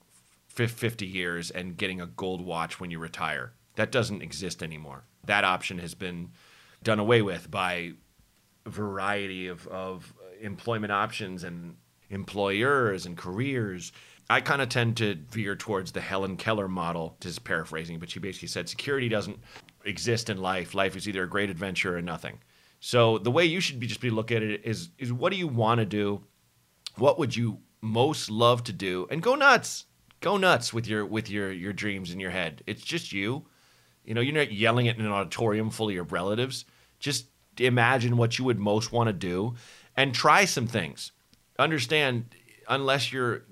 50 0.47 1.05
years 1.05 1.51
and 1.51 1.75
getting 1.75 1.99
a 1.99 2.05
gold 2.05 2.41
watch 2.41 2.79
when 2.79 2.91
you 2.91 2.99
retire. 2.99 3.53
That 3.75 3.91
doesn't 3.91 4.21
exist 4.21 4.63
anymore. 4.63 5.03
That 5.25 5.43
option 5.43 5.79
has 5.79 5.93
been 5.93 6.31
done 6.83 6.99
away 6.99 7.21
with 7.21 7.49
by 7.49 7.93
a 8.65 8.69
variety 8.69 9.47
of, 9.47 9.67
of 9.67 10.13
employment 10.39 10.91
options 10.91 11.43
and 11.43 11.75
employers 12.09 13.05
and 13.05 13.17
careers. 13.17 13.91
I 14.29 14.41
kind 14.41 14.61
of 14.61 14.69
tend 14.69 14.97
to 14.97 15.15
veer 15.29 15.55
towards 15.55 15.91
the 15.91 16.01
Helen 16.01 16.37
Keller 16.37 16.67
model, 16.67 17.15
just 17.19 17.43
paraphrasing, 17.43 17.99
but 17.99 18.09
she 18.09 18.19
basically 18.19 18.47
said 18.47 18.67
security 18.67 19.07
doesn't 19.07 19.39
exist 19.83 20.29
in 20.29 20.37
life. 20.37 20.73
Life 20.73 20.95
is 20.95 21.07
either 21.07 21.23
a 21.23 21.29
great 21.29 21.49
adventure 21.49 21.95
or 21.95 22.01
nothing. 22.01 22.39
So 22.79 23.17
the 23.17 23.31
way 23.31 23.45
you 23.45 23.59
should 23.59 23.79
be 23.79 23.87
just 23.87 24.01
be 24.01 24.09
look 24.09 24.31
at 24.31 24.43
it 24.43 24.61
is 24.63 24.89
is 24.97 25.13
what 25.13 25.31
do 25.31 25.37
you 25.37 25.47
want 25.47 25.79
to 25.79 25.85
do? 25.85 26.23
What 26.97 27.19
would 27.19 27.35
you 27.35 27.59
most 27.81 28.29
love 28.29 28.63
to 28.65 28.73
do? 28.73 29.07
And 29.09 29.21
go 29.21 29.35
nuts. 29.35 29.85
Go 30.21 30.37
nuts 30.37 30.73
with 30.73 30.87
your 30.87 31.05
with 31.05 31.29
your 31.29 31.51
your 31.51 31.73
dreams 31.73 32.11
in 32.11 32.19
your 32.19 32.31
head. 32.31 32.63
It's 32.65 32.83
just 32.83 33.11
you. 33.11 33.45
You 34.03 34.13
know, 34.13 34.21
you're 34.21 34.35
not 34.35 34.51
yelling 34.51 34.85
it 34.85 34.97
in 34.97 35.05
an 35.05 35.11
auditorium 35.11 35.69
full 35.69 35.89
of 35.89 35.95
your 35.95 36.03
relatives. 36.03 36.65
Just 36.99 37.27
imagine 37.59 38.17
what 38.17 38.37
you 38.37 38.45
would 38.45 38.59
most 38.59 38.91
want 38.91 39.07
to 39.07 39.13
do 39.13 39.55
and 39.95 40.13
try 40.13 40.45
some 40.45 40.67
things. 40.67 41.11
Understand, 41.57 42.25
unless 42.67 43.13
you're 43.13 43.43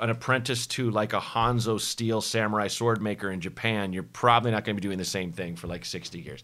an 0.00 0.10
apprentice 0.10 0.66
to 0.66 0.90
like 0.90 1.12
a 1.12 1.20
Hanzo 1.20 1.80
steel 1.80 2.20
samurai 2.20 2.68
sword 2.68 3.02
maker 3.02 3.30
in 3.30 3.40
Japan, 3.40 3.92
you're 3.92 4.02
probably 4.02 4.50
not 4.50 4.64
going 4.64 4.76
to 4.76 4.80
be 4.80 4.86
doing 4.86 4.98
the 4.98 5.04
same 5.04 5.32
thing 5.32 5.56
for 5.56 5.66
like 5.66 5.84
60 5.84 6.20
years. 6.20 6.42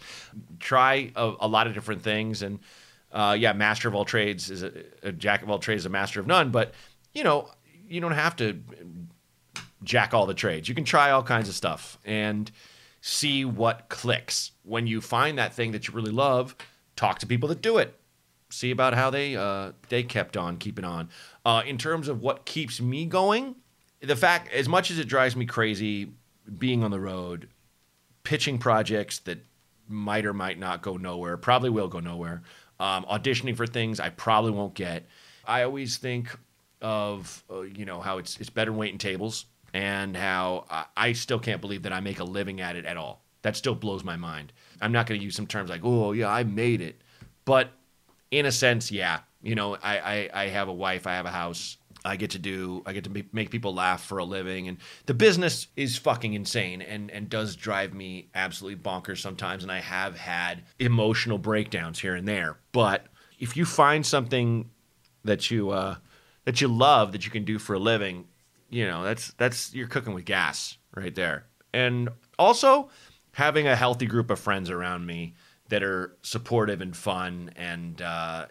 Try 0.58 1.12
a, 1.16 1.34
a 1.40 1.48
lot 1.48 1.66
of 1.66 1.74
different 1.74 2.02
things. 2.02 2.42
And 2.42 2.60
uh, 3.12 3.36
yeah, 3.38 3.52
master 3.52 3.88
of 3.88 3.94
all 3.94 4.04
trades 4.04 4.50
is 4.50 4.62
a, 4.62 4.72
a 5.02 5.12
jack 5.12 5.42
of 5.42 5.50
all 5.50 5.58
trades, 5.58 5.86
a 5.86 5.88
master 5.88 6.20
of 6.20 6.26
none. 6.26 6.50
But, 6.50 6.74
you 7.12 7.24
know, 7.24 7.50
you 7.88 8.00
don't 8.00 8.12
have 8.12 8.36
to 8.36 8.60
jack 9.82 10.14
all 10.14 10.26
the 10.26 10.34
trades. 10.34 10.68
You 10.68 10.74
can 10.74 10.84
try 10.84 11.10
all 11.10 11.22
kinds 11.22 11.48
of 11.48 11.54
stuff 11.54 11.98
and 12.04 12.50
see 13.00 13.44
what 13.44 13.88
clicks. 13.88 14.52
When 14.64 14.86
you 14.86 15.00
find 15.00 15.38
that 15.38 15.54
thing 15.54 15.72
that 15.72 15.88
you 15.88 15.94
really 15.94 16.12
love, 16.12 16.54
talk 16.96 17.18
to 17.20 17.26
people 17.26 17.48
that 17.48 17.62
do 17.62 17.78
it 17.78 17.99
see 18.50 18.70
about 18.70 18.94
how 18.94 19.10
they 19.10 19.36
uh, 19.36 19.72
they 19.88 20.02
kept 20.02 20.36
on 20.36 20.56
keeping 20.56 20.84
on. 20.84 21.08
Uh, 21.44 21.62
in 21.66 21.78
terms 21.78 22.08
of 22.08 22.20
what 22.20 22.44
keeps 22.44 22.80
me 22.80 23.06
going, 23.06 23.56
the 24.00 24.16
fact 24.16 24.52
as 24.52 24.68
much 24.68 24.90
as 24.90 24.98
it 24.98 25.08
drives 25.08 25.36
me 25.36 25.46
crazy 25.46 26.12
being 26.58 26.82
on 26.82 26.90
the 26.90 27.00
road, 27.00 27.48
pitching 28.24 28.58
projects 28.58 29.18
that 29.20 29.38
might 29.88 30.24
or 30.24 30.32
might 30.32 30.58
not 30.58 30.82
go 30.82 30.96
nowhere, 30.96 31.36
probably 31.36 31.70
will 31.70 31.88
go 31.88 32.00
nowhere. 32.00 32.42
Um, 32.78 33.04
auditioning 33.04 33.56
for 33.56 33.66
things 33.66 34.00
I 34.00 34.08
probably 34.10 34.52
won't 34.52 34.74
get. 34.74 35.06
I 35.44 35.62
always 35.62 35.98
think 35.98 36.34
of 36.80 37.44
uh, 37.50 37.60
you 37.60 37.84
know 37.84 38.00
how 38.00 38.18
it's 38.18 38.38
it's 38.40 38.50
better 38.50 38.72
waiting 38.72 38.98
tables 38.98 39.46
and 39.74 40.16
how 40.16 40.64
I, 40.70 40.84
I 40.96 41.12
still 41.12 41.38
can't 41.38 41.60
believe 41.60 41.82
that 41.82 41.92
I 41.92 42.00
make 42.00 42.20
a 42.20 42.24
living 42.24 42.60
at 42.60 42.76
it 42.76 42.86
at 42.86 42.96
all. 42.96 43.22
That 43.42 43.56
still 43.56 43.74
blows 43.74 44.04
my 44.04 44.16
mind. 44.16 44.52
I'm 44.80 44.92
not 44.92 45.06
going 45.06 45.20
to 45.20 45.24
use 45.24 45.36
some 45.36 45.46
terms 45.46 45.68
like 45.68 45.82
oh 45.84 46.12
yeah 46.12 46.30
I 46.30 46.44
made 46.44 46.80
it, 46.80 47.02
but 47.44 47.70
in 48.30 48.46
a 48.46 48.52
sense, 48.52 48.90
yeah. 48.90 49.20
You 49.42 49.54
know, 49.54 49.76
I, 49.76 49.98
I, 49.98 50.30
I 50.44 50.48
have 50.48 50.68
a 50.68 50.72
wife, 50.72 51.06
I 51.06 51.12
have 51.14 51.26
a 51.26 51.30
house. 51.30 51.76
I 52.02 52.16
get 52.16 52.30
to 52.30 52.38
do, 52.38 52.82
I 52.86 52.94
get 52.94 53.04
to 53.04 53.24
make 53.32 53.50
people 53.50 53.74
laugh 53.74 54.02
for 54.02 54.16
a 54.18 54.24
living, 54.24 54.68
and 54.68 54.78
the 55.04 55.12
business 55.12 55.66
is 55.76 55.98
fucking 55.98 56.32
insane, 56.32 56.80
and 56.80 57.10
and 57.10 57.28
does 57.28 57.56
drive 57.56 57.92
me 57.92 58.30
absolutely 58.34 58.82
bonkers 58.82 59.18
sometimes. 59.18 59.62
And 59.62 59.70
I 59.70 59.80
have 59.80 60.16
had 60.16 60.62
emotional 60.78 61.36
breakdowns 61.36 61.98
here 61.98 62.14
and 62.14 62.26
there. 62.26 62.56
But 62.72 63.04
if 63.38 63.54
you 63.54 63.66
find 63.66 64.06
something 64.06 64.70
that 65.24 65.50
you 65.50 65.70
uh, 65.72 65.96
that 66.46 66.62
you 66.62 66.68
love 66.68 67.12
that 67.12 67.26
you 67.26 67.30
can 67.30 67.44
do 67.44 67.58
for 67.58 67.74
a 67.74 67.78
living, 67.78 68.28
you 68.70 68.86
know 68.86 69.02
that's 69.02 69.34
that's 69.34 69.74
you're 69.74 69.86
cooking 69.86 70.14
with 70.14 70.24
gas 70.24 70.78
right 70.96 71.14
there. 71.14 71.44
And 71.74 72.08
also 72.38 72.88
having 73.32 73.66
a 73.66 73.76
healthy 73.76 74.06
group 74.06 74.30
of 74.30 74.40
friends 74.40 74.70
around 74.70 75.04
me 75.06 75.34
that 75.70 75.82
are 75.82 76.16
supportive 76.22 76.80
and 76.80 76.96
fun 76.96 77.50
and 77.56 78.02
uh, 78.02 78.46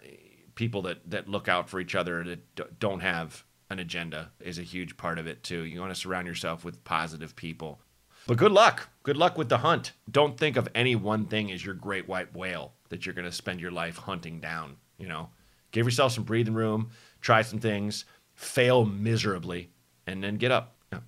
people 0.54 0.82
that, 0.82 1.08
that 1.08 1.28
look 1.28 1.48
out 1.48 1.68
for 1.70 1.80
each 1.80 1.94
other 1.94 2.24
that 2.24 2.78
don't 2.80 3.00
have 3.00 3.44
an 3.70 3.78
agenda 3.78 4.30
is 4.40 4.58
a 4.58 4.62
huge 4.62 4.96
part 4.96 5.18
of 5.18 5.26
it 5.26 5.42
too. 5.42 5.62
You 5.62 5.80
want 5.80 5.94
to 5.94 6.00
surround 6.00 6.26
yourself 6.26 6.64
with 6.64 6.82
positive 6.82 7.36
people. 7.36 7.80
But 8.26 8.36
good 8.36 8.52
luck. 8.52 8.88
Good 9.02 9.16
luck 9.16 9.38
with 9.38 9.48
the 9.48 9.58
hunt. 9.58 9.92
Don't 10.10 10.36
think 10.36 10.56
of 10.56 10.68
any 10.74 10.96
one 10.96 11.26
thing 11.26 11.50
as 11.52 11.64
your 11.64 11.74
great 11.74 12.08
white 12.08 12.34
whale 12.34 12.72
that 12.88 13.06
you're 13.06 13.14
going 13.14 13.24
to 13.24 13.32
spend 13.32 13.60
your 13.60 13.70
life 13.70 13.96
hunting 13.96 14.40
down, 14.40 14.76
you 14.98 15.08
know. 15.08 15.30
Give 15.72 15.86
yourself 15.86 16.12
some 16.12 16.24
breathing 16.24 16.54
room, 16.54 16.90
try 17.20 17.42
some 17.42 17.60
things, 17.60 18.04
fail 18.34 18.84
miserably, 18.84 19.70
and 20.06 20.22
then 20.22 20.36
get 20.36 20.50
up. 20.50 20.74
Yeah. 20.92 20.98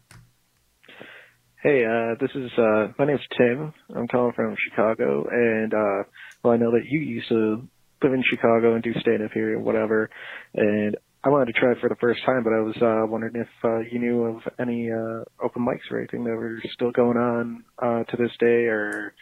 Hey, 1.63 1.85
uh, 1.85 2.17
this 2.21 2.31
is, 2.35 2.51
uh, 2.59 2.89
my 2.99 3.05
name's 3.05 3.21
Tim. 3.39 3.73
I'm 3.95 4.09
calling 4.09 4.33
from 4.33 4.57
Chicago, 4.69 5.29
and, 5.31 5.73
uh, 5.73 6.03
well, 6.43 6.55
I 6.55 6.57
know 6.57 6.73
that 6.73 6.87
you 6.87 6.99
used 6.99 7.29
to 7.29 7.69
live 8.03 8.13
in 8.13 8.25
Chicago 8.29 8.75
and 8.75 8.83
do 8.83 8.93
stand 8.99 9.23
up 9.23 9.31
here 9.33 9.55
and 9.55 9.65
whatever, 9.65 10.11
and 10.55 10.97
I 11.23 11.29
wanted 11.29 11.53
to 11.55 11.61
try 11.61 11.71
it 11.71 11.79
for 11.81 11.89
the 11.89 11.95
first 11.95 12.25
time, 12.25 12.43
but 12.43 12.53
I 12.53 12.59
was, 12.59 12.77
uh, 12.83 13.07
wondering 13.07 13.37
if, 13.37 13.49
uh, 13.63 13.79
you 13.79 14.01
knew 14.01 14.25
of 14.25 14.43
any, 14.59 14.91
uh, 14.91 15.23
open 15.41 15.65
mics 15.65 15.89
or 15.93 15.99
anything 15.99 16.25
that 16.25 16.35
were 16.35 16.61
still 16.73 16.91
going 16.91 17.17
on, 17.17 17.63
uh, 17.79 18.03
to 18.03 18.17
this 18.17 18.37
day, 18.41 18.67
or 18.67 19.15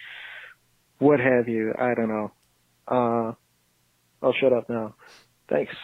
what 0.98 1.20
have 1.20 1.46
you. 1.46 1.74
I 1.78 1.92
don't 1.92 2.08
know. 2.08 2.32
Uh, 2.88 3.32
I'll 4.22 4.32
shut 4.32 4.54
up 4.54 4.70
now. 4.70 4.94
Thanks. 5.50 5.74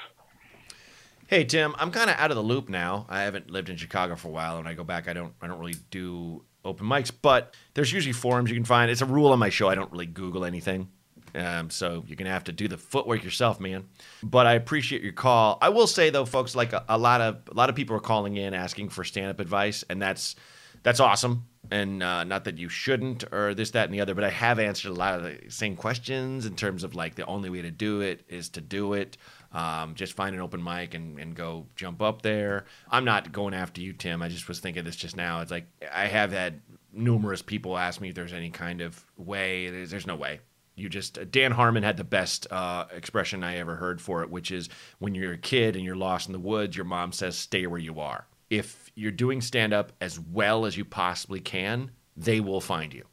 Hey 1.29 1.45
Tim, 1.45 1.75
I'm 1.77 1.91
kind 1.91 2.09
of 2.09 2.17
out 2.19 2.31
of 2.31 2.37
the 2.37 2.43
loop 2.43 2.69
now. 2.69 3.05
I 3.09 3.23
haven't 3.23 3.51
lived 3.51 3.69
in 3.69 3.77
Chicago 3.77 4.15
for 4.15 4.29
a 4.29 4.31
while, 4.31 4.59
and 4.59 4.69
I 4.69 4.75
go 4.75 4.85
back. 4.85 5.09
I 5.09 5.13
don't. 5.13 5.35
I 5.43 5.49
don't 5.49 5.59
really 5.59 5.75
do 5.91 6.45
open 6.67 6.87
mics, 6.87 7.13
but 7.23 7.55
there's 7.75 7.93
usually 7.93 8.13
forums 8.13 8.51
you 8.51 8.57
can 8.57 8.65
find. 8.65 8.91
It's 8.91 9.03
a 9.03 9.07
rule 9.07 9.33
on 9.33 9.39
my 9.39 9.51
show. 9.51 9.69
I 9.69 9.75
don't 9.75 9.91
really 9.93 10.07
Google 10.07 10.45
anything. 10.45 10.89
Um, 11.35 11.69
so 11.71 12.03
you're 12.07 12.17
gonna 12.17 12.31
have 12.31 12.45
to 12.45 12.53
do 12.53 12.67
the 12.67 12.79
footwork 12.79 13.23
yourself, 13.23 13.61
man. 13.61 13.85
But 14.23 14.47
I 14.47 14.55
appreciate 14.55 15.03
your 15.03 15.13
call. 15.13 15.59
I 15.61 15.69
will 15.69 15.87
say 15.87 16.11
though, 16.11 16.25
folks, 16.25 16.55
like 16.55 16.73
a, 16.73 16.85
a 16.89 16.97
lot 16.99 17.21
of 17.21 17.41
a 17.51 17.55
lot 17.55 17.69
of 17.69 17.77
people 17.77 17.97
are 17.97 18.01
calling 18.01 18.37
in 18.37 18.55
asking 18.55 18.89
for 18.89 19.05
stand 19.05 19.31
up 19.31 19.41
advice, 19.41 19.85
and 19.91 20.01
that's 20.01 20.37
that's 20.83 21.01
awesome. 21.01 21.47
And 21.71 22.03
uh, 22.03 22.25
not 22.25 22.45
that 22.45 22.59
you 22.59 22.69
shouldn't 22.69 23.25
or 23.33 23.53
this, 23.53 23.73
that, 23.73 23.87
and 23.87 23.93
the 23.93 24.01
other, 24.01 24.15
but 24.15 24.23
I 24.23 24.31
have 24.31 24.61
answered 24.61 24.91
a 24.91 24.95
lot 24.95 25.15
of 25.19 25.25
the 25.25 25.51
same 25.51 25.75
questions 25.75 26.47
in 26.47 26.55
terms 26.55 26.85
of 26.85 26.95
like 26.95 27.17
the 27.17 27.27
only 27.27 27.51
way 27.51 27.61
to 27.63 27.73
do 27.73 28.03
it 28.03 28.25
is 28.29 28.51
to 28.51 28.61
do 28.61 28.93
it. 28.93 29.17
Um, 29.57 29.95
just 29.95 30.13
find 30.13 30.35
an 30.35 30.43
open 30.43 30.63
mic 30.63 30.93
and, 30.93 31.19
and 31.19 31.35
go 31.35 31.65
jump 31.77 32.03
up 32.03 32.21
there. 32.21 32.67
I'm 32.91 33.07
not 33.07 33.33
going 33.33 33.55
after 33.55 33.81
you, 33.81 33.95
Tim. 33.95 34.21
I 34.21 34.29
just 34.29 34.49
was 34.49 34.61
thinking 34.61 34.85
this 34.85 34.97
just 34.97 35.17
now. 35.17 35.41
It's 35.41 35.51
like 35.51 35.67
I 35.91 36.09
have 36.09 36.31
had 36.31 36.61
numerous 36.93 37.41
people 37.41 37.79
ask 37.79 37.99
me 37.99 38.11
if 38.11 38.15
there's 38.15 38.35
any 38.35 38.51
kind 38.51 38.83
of 38.83 39.03
way. 39.17 39.71
There's, 39.71 39.91
there's 39.91 40.07
no 40.07 40.15
way. 40.15 40.41
You 40.75 40.91
just 40.91 41.31
Dan 41.31 41.53
Harmon 41.53 41.85
had 41.85 41.97
the 41.97 42.05
best 42.05 42.47
uh, 42.51 42.85
expression 42.93 43.43
I 43.43 43.57
ever 43.57 43.77
heard 43.77 43.99
for 43.99 44.23
it, 44.23 44.29
which 44.29 44.51
is 44.51 44.69
when 44.99 45.15
you're 45.15 45.33
a 45.33 45.39
kid 45.39 45.75
and 45.75 45.83
you're 45.87 45.97
lost 45.97 46.27
in 46.27 46.35
the 46.35 46.39
woods, 46.39 46.77
your 46.77 46.85
mom 46.85 47.13
says, 47.13 47.39
"Stay 47.39 47.67
where 47.67 47.81
you 47.81 47.99
are." 47.99 48.27
If 48.51 48.91
you're 48.95 49.11
doing 49.11 49.41
stand 49.41 49.73
up 49.73 49.93
as 50.03 50.21
well 50.21 50.67
as 50.67 50.77
you 50.77 50.85
possibly 50.85 51.41
can, 51.41 51.93
they 52.15 52.41
will 52.41 52.61
find 52.61 52.93
you. 52.93 53.07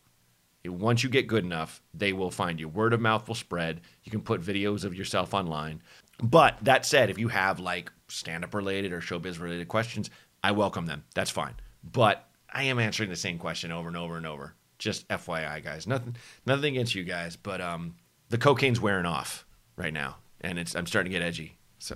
Once 0.66 1.04
you 1.04 1.10
get 1.10 1.28
good 1.28 1.44
enough, 1.44 1.82
they 1.94 2.14
will 2.14 2.32
find 2.32 2.60
you. 2.60 2.70
Word 2.70 2.94
of 2.94 3.02
mouth 3.02 3.28
will 3.28 3.36
spread. 3.36 3.82
You 4.04 4.12
can 4.12 4.22
put 4.22 4.42
videos 4.42 4.86
of 4.86 4.96
yourself 4.96 5.34
online. 5.34 5.82
But 6.22 6.58
that 6.62 6.86
said, 6.86 7.10
if 7.10 7.18
you 7.18 7.28
have 7.30 7.60
like 7.60 7.92
stand 8.08 8.44
up 8.44 8.54
related 8.54 8.94
or 8.94 9.02
showbiz 9.02 9.40
related 9.40 9.68
questions, 9.68 10.10
I 10.44 10.52
welcome 10.52 10.86
them. 10.86 11.04
That's 11.16 11.32
fine. 11.32 11.54
But 11.84 12.28
I 12.52 12.64
am 12.64 12.80
answering 12.80 13.10
the 13.10 13.16
same 13.16 13.38
question 13.40 13.72
over 13.72 13.88
and 13.88 13.98
over 13.98 14.18
and 14.18 14.26
over. 14.26 14.54
Just 14.78 15.08
FYI, 15.08 15.64
guys. 15.64 15.88
Nothing, 15.88 16.16
nothing 16.46 16.76
against 16.76 16.96
you 16.96 17.04
guys, 17.04 17.36
but 17.36 17.62
um, 17.62 17.96
the 18.30 18.38
cocaine's 18.38 18.82
wearing 18.82 19.06
off 19.06 19.46
right 19.76 19.94
now, 19.94 20.18
and 20.42 20.60
it's 20.60 20.76
I'm 20.76 20.86
starting 20.86 21.12
to 21.12 21.18
get 21.18 21.26
edgy. 21.26 21.58
So, 21.80 21.96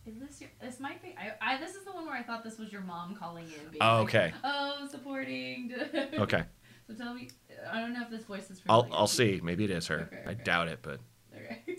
Is 0.05 0.19
this 0.19 0.41
your, 0.41 0.49
this 0.61 0.79
might 0.79 1.01
be 1.01 1.15
I, 1.17 1.55
I 1.55 1.57
this 1.57 1.75
is 1.75 1.83
the 1.83 1.91
one 1.91 2.05
where 2.05 2.15
I 2.15 2.23
thought 2.23 2.43
this 2.43 2.57
was 2.57 2.71
your 2.71 2.81
mom 2.81 3.15
calling 3.15 3.45
in. 3.45 3.71
Being 3.71 3.81
Oh, 3.81 3.99
like, 4.03 4.15
okay. 4.15 4.33
oh, 4.43 4.87
supporting. 4.89 5.73
Okay. 6.19 6.43
So 6.87 6.93
tell 6.93 7.15
me, 7.15 7.29
I 7.71 7.79
don't 7.79 7.93
know 7.93 8.03
if 8.03 8.11
this 8.11 8.25
voice 8.25 8.49
is. 8.51 8.61
I'll 8.69 8.83
familiar. 8.83 8.99
I'll 8.99 9.07
see. 9.07 9.41
Maybe 9.43 9.63
it 9.63 9.71
is 9.71 9.87
her. 9.87 10.07
Okay, 10.11 10.21
I 10.27 10.33
doubt 10.35 10.67
it, 10.67 10.79
but 10.83 10.99
Okay. 11.35 11.63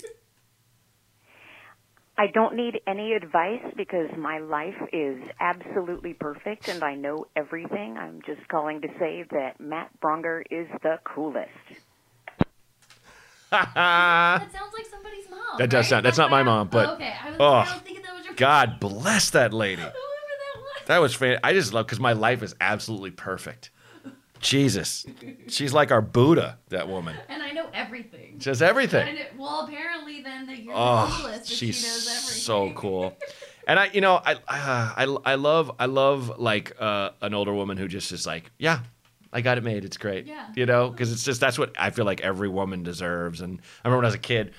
I 2.18 2.26
don't 2.32 2.56
need 2.56 2.80
any 2.88 3.12
advice 3.12 3.62
because 3.76 4.08
my 4.16 4.38
life 4.38 4.74
is 4.92 5.18
absolutely 5.38 6.14
perfect 6.14 6.66
and 6.66 6.82
I 6.82 6.94
know 6.94 7.26
everything. 7.36 7.96
I'm 7.98 8.20
just 8.26 8.48
calling 8.48 8.80
to 8.80 8.88
say 8.98 9.24
that 9.30 9.60
Matt 9.60 9.90
Braunger 10.00 10.42
is 10.50 10.66
the 10.82 10.96
coolest. 11.04 11.50
that 13.74 14.48
sounds 14.52 14.72
like 14.76 14.86
somebody's 14.86 15.28
mom. 15.30 15.58
that 15.58 15.70
does 15.70 15.84
right? 15.84 15.88
sound. 15.90 16.04
That's 16.06 16.18
not 16.18 16.30
my 16.30 16.42
mom, 16.42 16.68
but 16.68 16.88
Oh, 16.90 16.92
okay. 16.94 17.14
I 17.22 17.30
was, 17.30 17.36
oh, 17.40 17.44
I 17.46 17.60
was 17.62 17.82
thinking 17.82 18.02
that 18.02 18.14
was 18.16 18.24
your. 18.26 18.34
God 18.34 18.80
bless 18.80 19.30
that 19.30 19.52
lady. 19.52 19.82
That 20.86 20.98
was 20.98 21.14
fan. 21.16 21.40
I 21.42 21.52
just 21.52 21.72
love 21.74 21.84
because 21.86 21.98
my 21.98 22.12
life 22.12 22.44
is 22.44 22.54
absolutely 22.60 23.10
perfect. 23.10 23.70
Jesus, 24.38 25.04
she's 25.48 25.72
like 25.72 25.90
our 25.90 26.00
Buddha. 26.00 26.58
That 26.68 26.86
woman. 26.88 27.16
And 27.28 27.42
I 27.42 27.50
know 27.50 27.68
everything. 27.74 28.38
She 28.38 28.48
knows 28.50 28.62
everything. 28.62 29.08
And 29.08 29.18
it, 29.18 29.32
well, 29.36 29.64
apparently 29.66 30.22
then 30.22 30.46
that 30.46 30.58
you're 30.62 30.72
Oh, 30.76 31.18
coolest. 31.22 31.48
she's 31.50 31.74
she 31.76 31.86
knows 31.88 32.06
everything. 32.06 32.42
so 32.42 32.72
cool. 32.80 33.16
And 33.66 33.80
I, 33.80 33.90
you 33.92 34.00
know, 34.00 34.20
I, 34.24 34.34
uh, 34.34 34.38
I, 34.46 35.16
I 35.24 35.34
love, 35.34 35.72
I 35.80 35.86
love 35.86 36.38
like 36.38 36.76
uh, 36.78 37.10
an 37.20 37.34
older 37.34 37.52
woman 37.52 37.78
who 37.78 37.88
just 37.88 38.12
is 38.12 38.24
like, 38.28 38.52
yeah, 38.58 38.80
I 39.36 39.42
got 39.42 39.58
it 39.58 39.64
made. 39.64 39.84
It's 39.84 39.98
great. 39.98 40.26
Yeah. 40.26 40.46
You 40.56 40.64
know, 40.64 40.88
because 40.88 41.12
it's 41.12 41.22
just 41.22 41.42
that's 41.42 41.58
what 41.58 41.74
I 41.78 41.90
feel 41.90 42.06
like 42.06 42.22
every 42.22 42.48
woman 42.48 42.82
deserves. 42.82 43.42
And 43.42 43.60
I 43.84 43.88
remember 43.88 43.98
when 43.98 44.04
I 44.06 44.08
was 44.08 44.14
a 44.14 44.18
kid, 44.18 44.52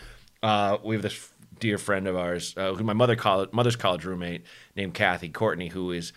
uh, 0.43 0.77
we 0.83 0.93
have 0.93 1.01
this 1.01 1.31
dear 1.59 1.79
friend 1.79 2.07
of 2.07 2.15
ours, 2.15 2.53
uh, 2.55 2.75
who 2.75 2.83
my 2.83 2.93
mother 2.93 3.15
college, 3.15 3.51
mother's 3.51 3.75
college 3.75 4.05
roommate 4.05 4.43
named 4.75 4.93
Kathy 4.93 5.29
Courtney, 5.29 5.69
who 5.69 5.93
is. 5.93 6.13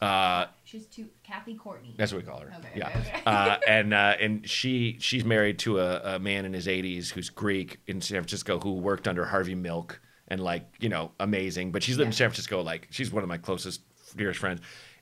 Uh, 0.00 0.46
She's 0.62 0.86
too 0.86 1.08
Kathy 1.24 1.56
Courtney. 1.56 1.96
that's 1.98 2.12
what 2.12 2.22
we 2.22 2.28
call 2.28 2.38
her. 2.38 2.52
Okay, 2.56 2.68
yeah. 2.76 2.88
okay, 2.88 2.98
okay. 3.00 3.22
uh, 3.26 3.56
and 3.68 3.92
uh, 3.92 4.14
and 4.20 4.48
she 4.48 4.96
she's 5.00 5.24
married 5.24 5.58
to 5.60 5.80
a, 5.80 6.14
a 6.14 6.18
man 6.20 6.44
in 6.44 6.52
his 6.52 6.68
80s 6.68 7.10
who's 7.10 7.30
Greek 7.30 7.78
in 7.88 8.00
San 8.00 8.18
Francisco 8.20 8.60
who 8.60 8.74
worked 8.74 9.08
under 9.08 9.24
Harvey 9.24 9.56
Milk 9.56 10.00
and 10.28 10.40
like 10.40 10.66
you 10.78 10.88
know 10.88 11.10
amazing. 11.18 11.72
But 11.72 11.82
she's 11.82 11.98
lived 11.98 12.08
in 12.08 12.12
San 12.12 12.28
Francisco 12.28 12.62
like 12.62 12.86
she's 12.90 13.10
one 13.10 13.24
of 13.24 13.28
my 13.28 13.38
closest 13.38 13.80
dearest 14.16 14.38
friends. 14.38 14.60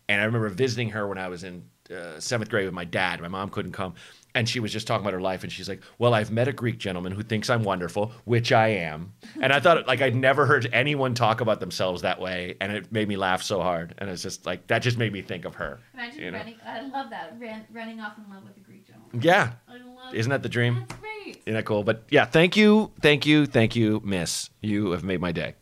And 0.09 0.19
I 0.19 0.25
remember 0.25 0.49
visiting 0.49 0.91
her 0.91 1.07
when 1.07 1.19
I 1.19 1.29
was 1.29 1.45
in 1.45 1.65
uh, 1.93 2.21
seventh 2.21 2.51
grade 2.51 2.65
with 2.67 2.75
my 2.75 2.85
dad. 2.85 3.21
My 3.21 3.29
mom 3.29 3.51
couldn't 3.51 3.73
come. 3.73 3.95
And 4.35 4.49
she 4.49 4.61
was 4.61 4.73
just 4.73 4.87
talking 4.87 5.05
about 5.05 5.13
her 5.13 5.21
life, 5.21 5.43
and 5.43 5.53
she's 5.53 5.69
like, 5.69 5.83
"Well, 5.99 6.15
I've 6.15 6.31
met 6.31 6.49
a 6.49 6.55
Greek 6.55 6.79
gentleman 6.79 7.13
who 7.13 7.23
thinks 7.23 7.51
I'm 7.51 7.65
wonderful, 7.65 8.13
which 8.25 8.51
I 8.51 8.69
am." 8.69 9.13
And 9.43 9.53
I 9.53 9.61
thought, 9.61 9.87
like, 9.87 10.01
I'd 10.01 10.17
never 10.17 10.47
heard 10.47 10.71
anyone 10.73 11.13
talk 11.13 11.43
about 11.43 11.61
themselves 11.61 12.01
that 12.01 12.19
way, 12.19 12.57
and 12.59 12.73
it 12.73 12.91
made 12.91 13.09
me 13.09 13.19
laugh 13.19 13.43
so 13.43 13.61
hard. 13.61 13.95
And 13.99 14.09
it's 14.09 14.23
just 14.23 14.47
like 14.47 14.67
that 14.69 14.79
just 14.79 14.97
made 14.97 15.13
me 15.13 15.21
think 15.21 15.45
of 15.45 15.57
her. 15.57 15.81
Imagine 15.93 16.21
you 16.23 16.31
know? 16.31 16.39
running. 16.39 16.57
I 16.67 16.81
love 16.81 17.11
that. 17.11 17.37
Ran, 17.39 17.67
running 17.71 18.01
off 18.01 18.15
in 18.17 18.33
love 18.33 18.43
with 18.45 18.57
a 18.57 18.61
Greek 18.61 18.87
gentleman. 18.87 19.21
Yeah. 19.21 19.53
I 19.69 19.73
love 19.73 20.15
Isn't 20.15 20.31
that 20.31 20.43
the 20.43 20.49
dream? 20.49 20.87
That's 20.89 21.01
great. 21.01 21.43
Isn't 21.45 21.53
that 21.53 21.67
cool? 21.67 21.85
But 21.85 22.05
yeah, 22.09 22.25
thank 22.25 22.57
you, 22.57 22.91
thank 23.03 23.27
you, 23.27 23.45
thank 23.45 23.77
you, 23.77 24.01
Miss. 24.03 24.49
You 24.63 24.93
have 24.93 25.05
made 25.05 25.21
my 25.21 25.33
day. 25.33 25.57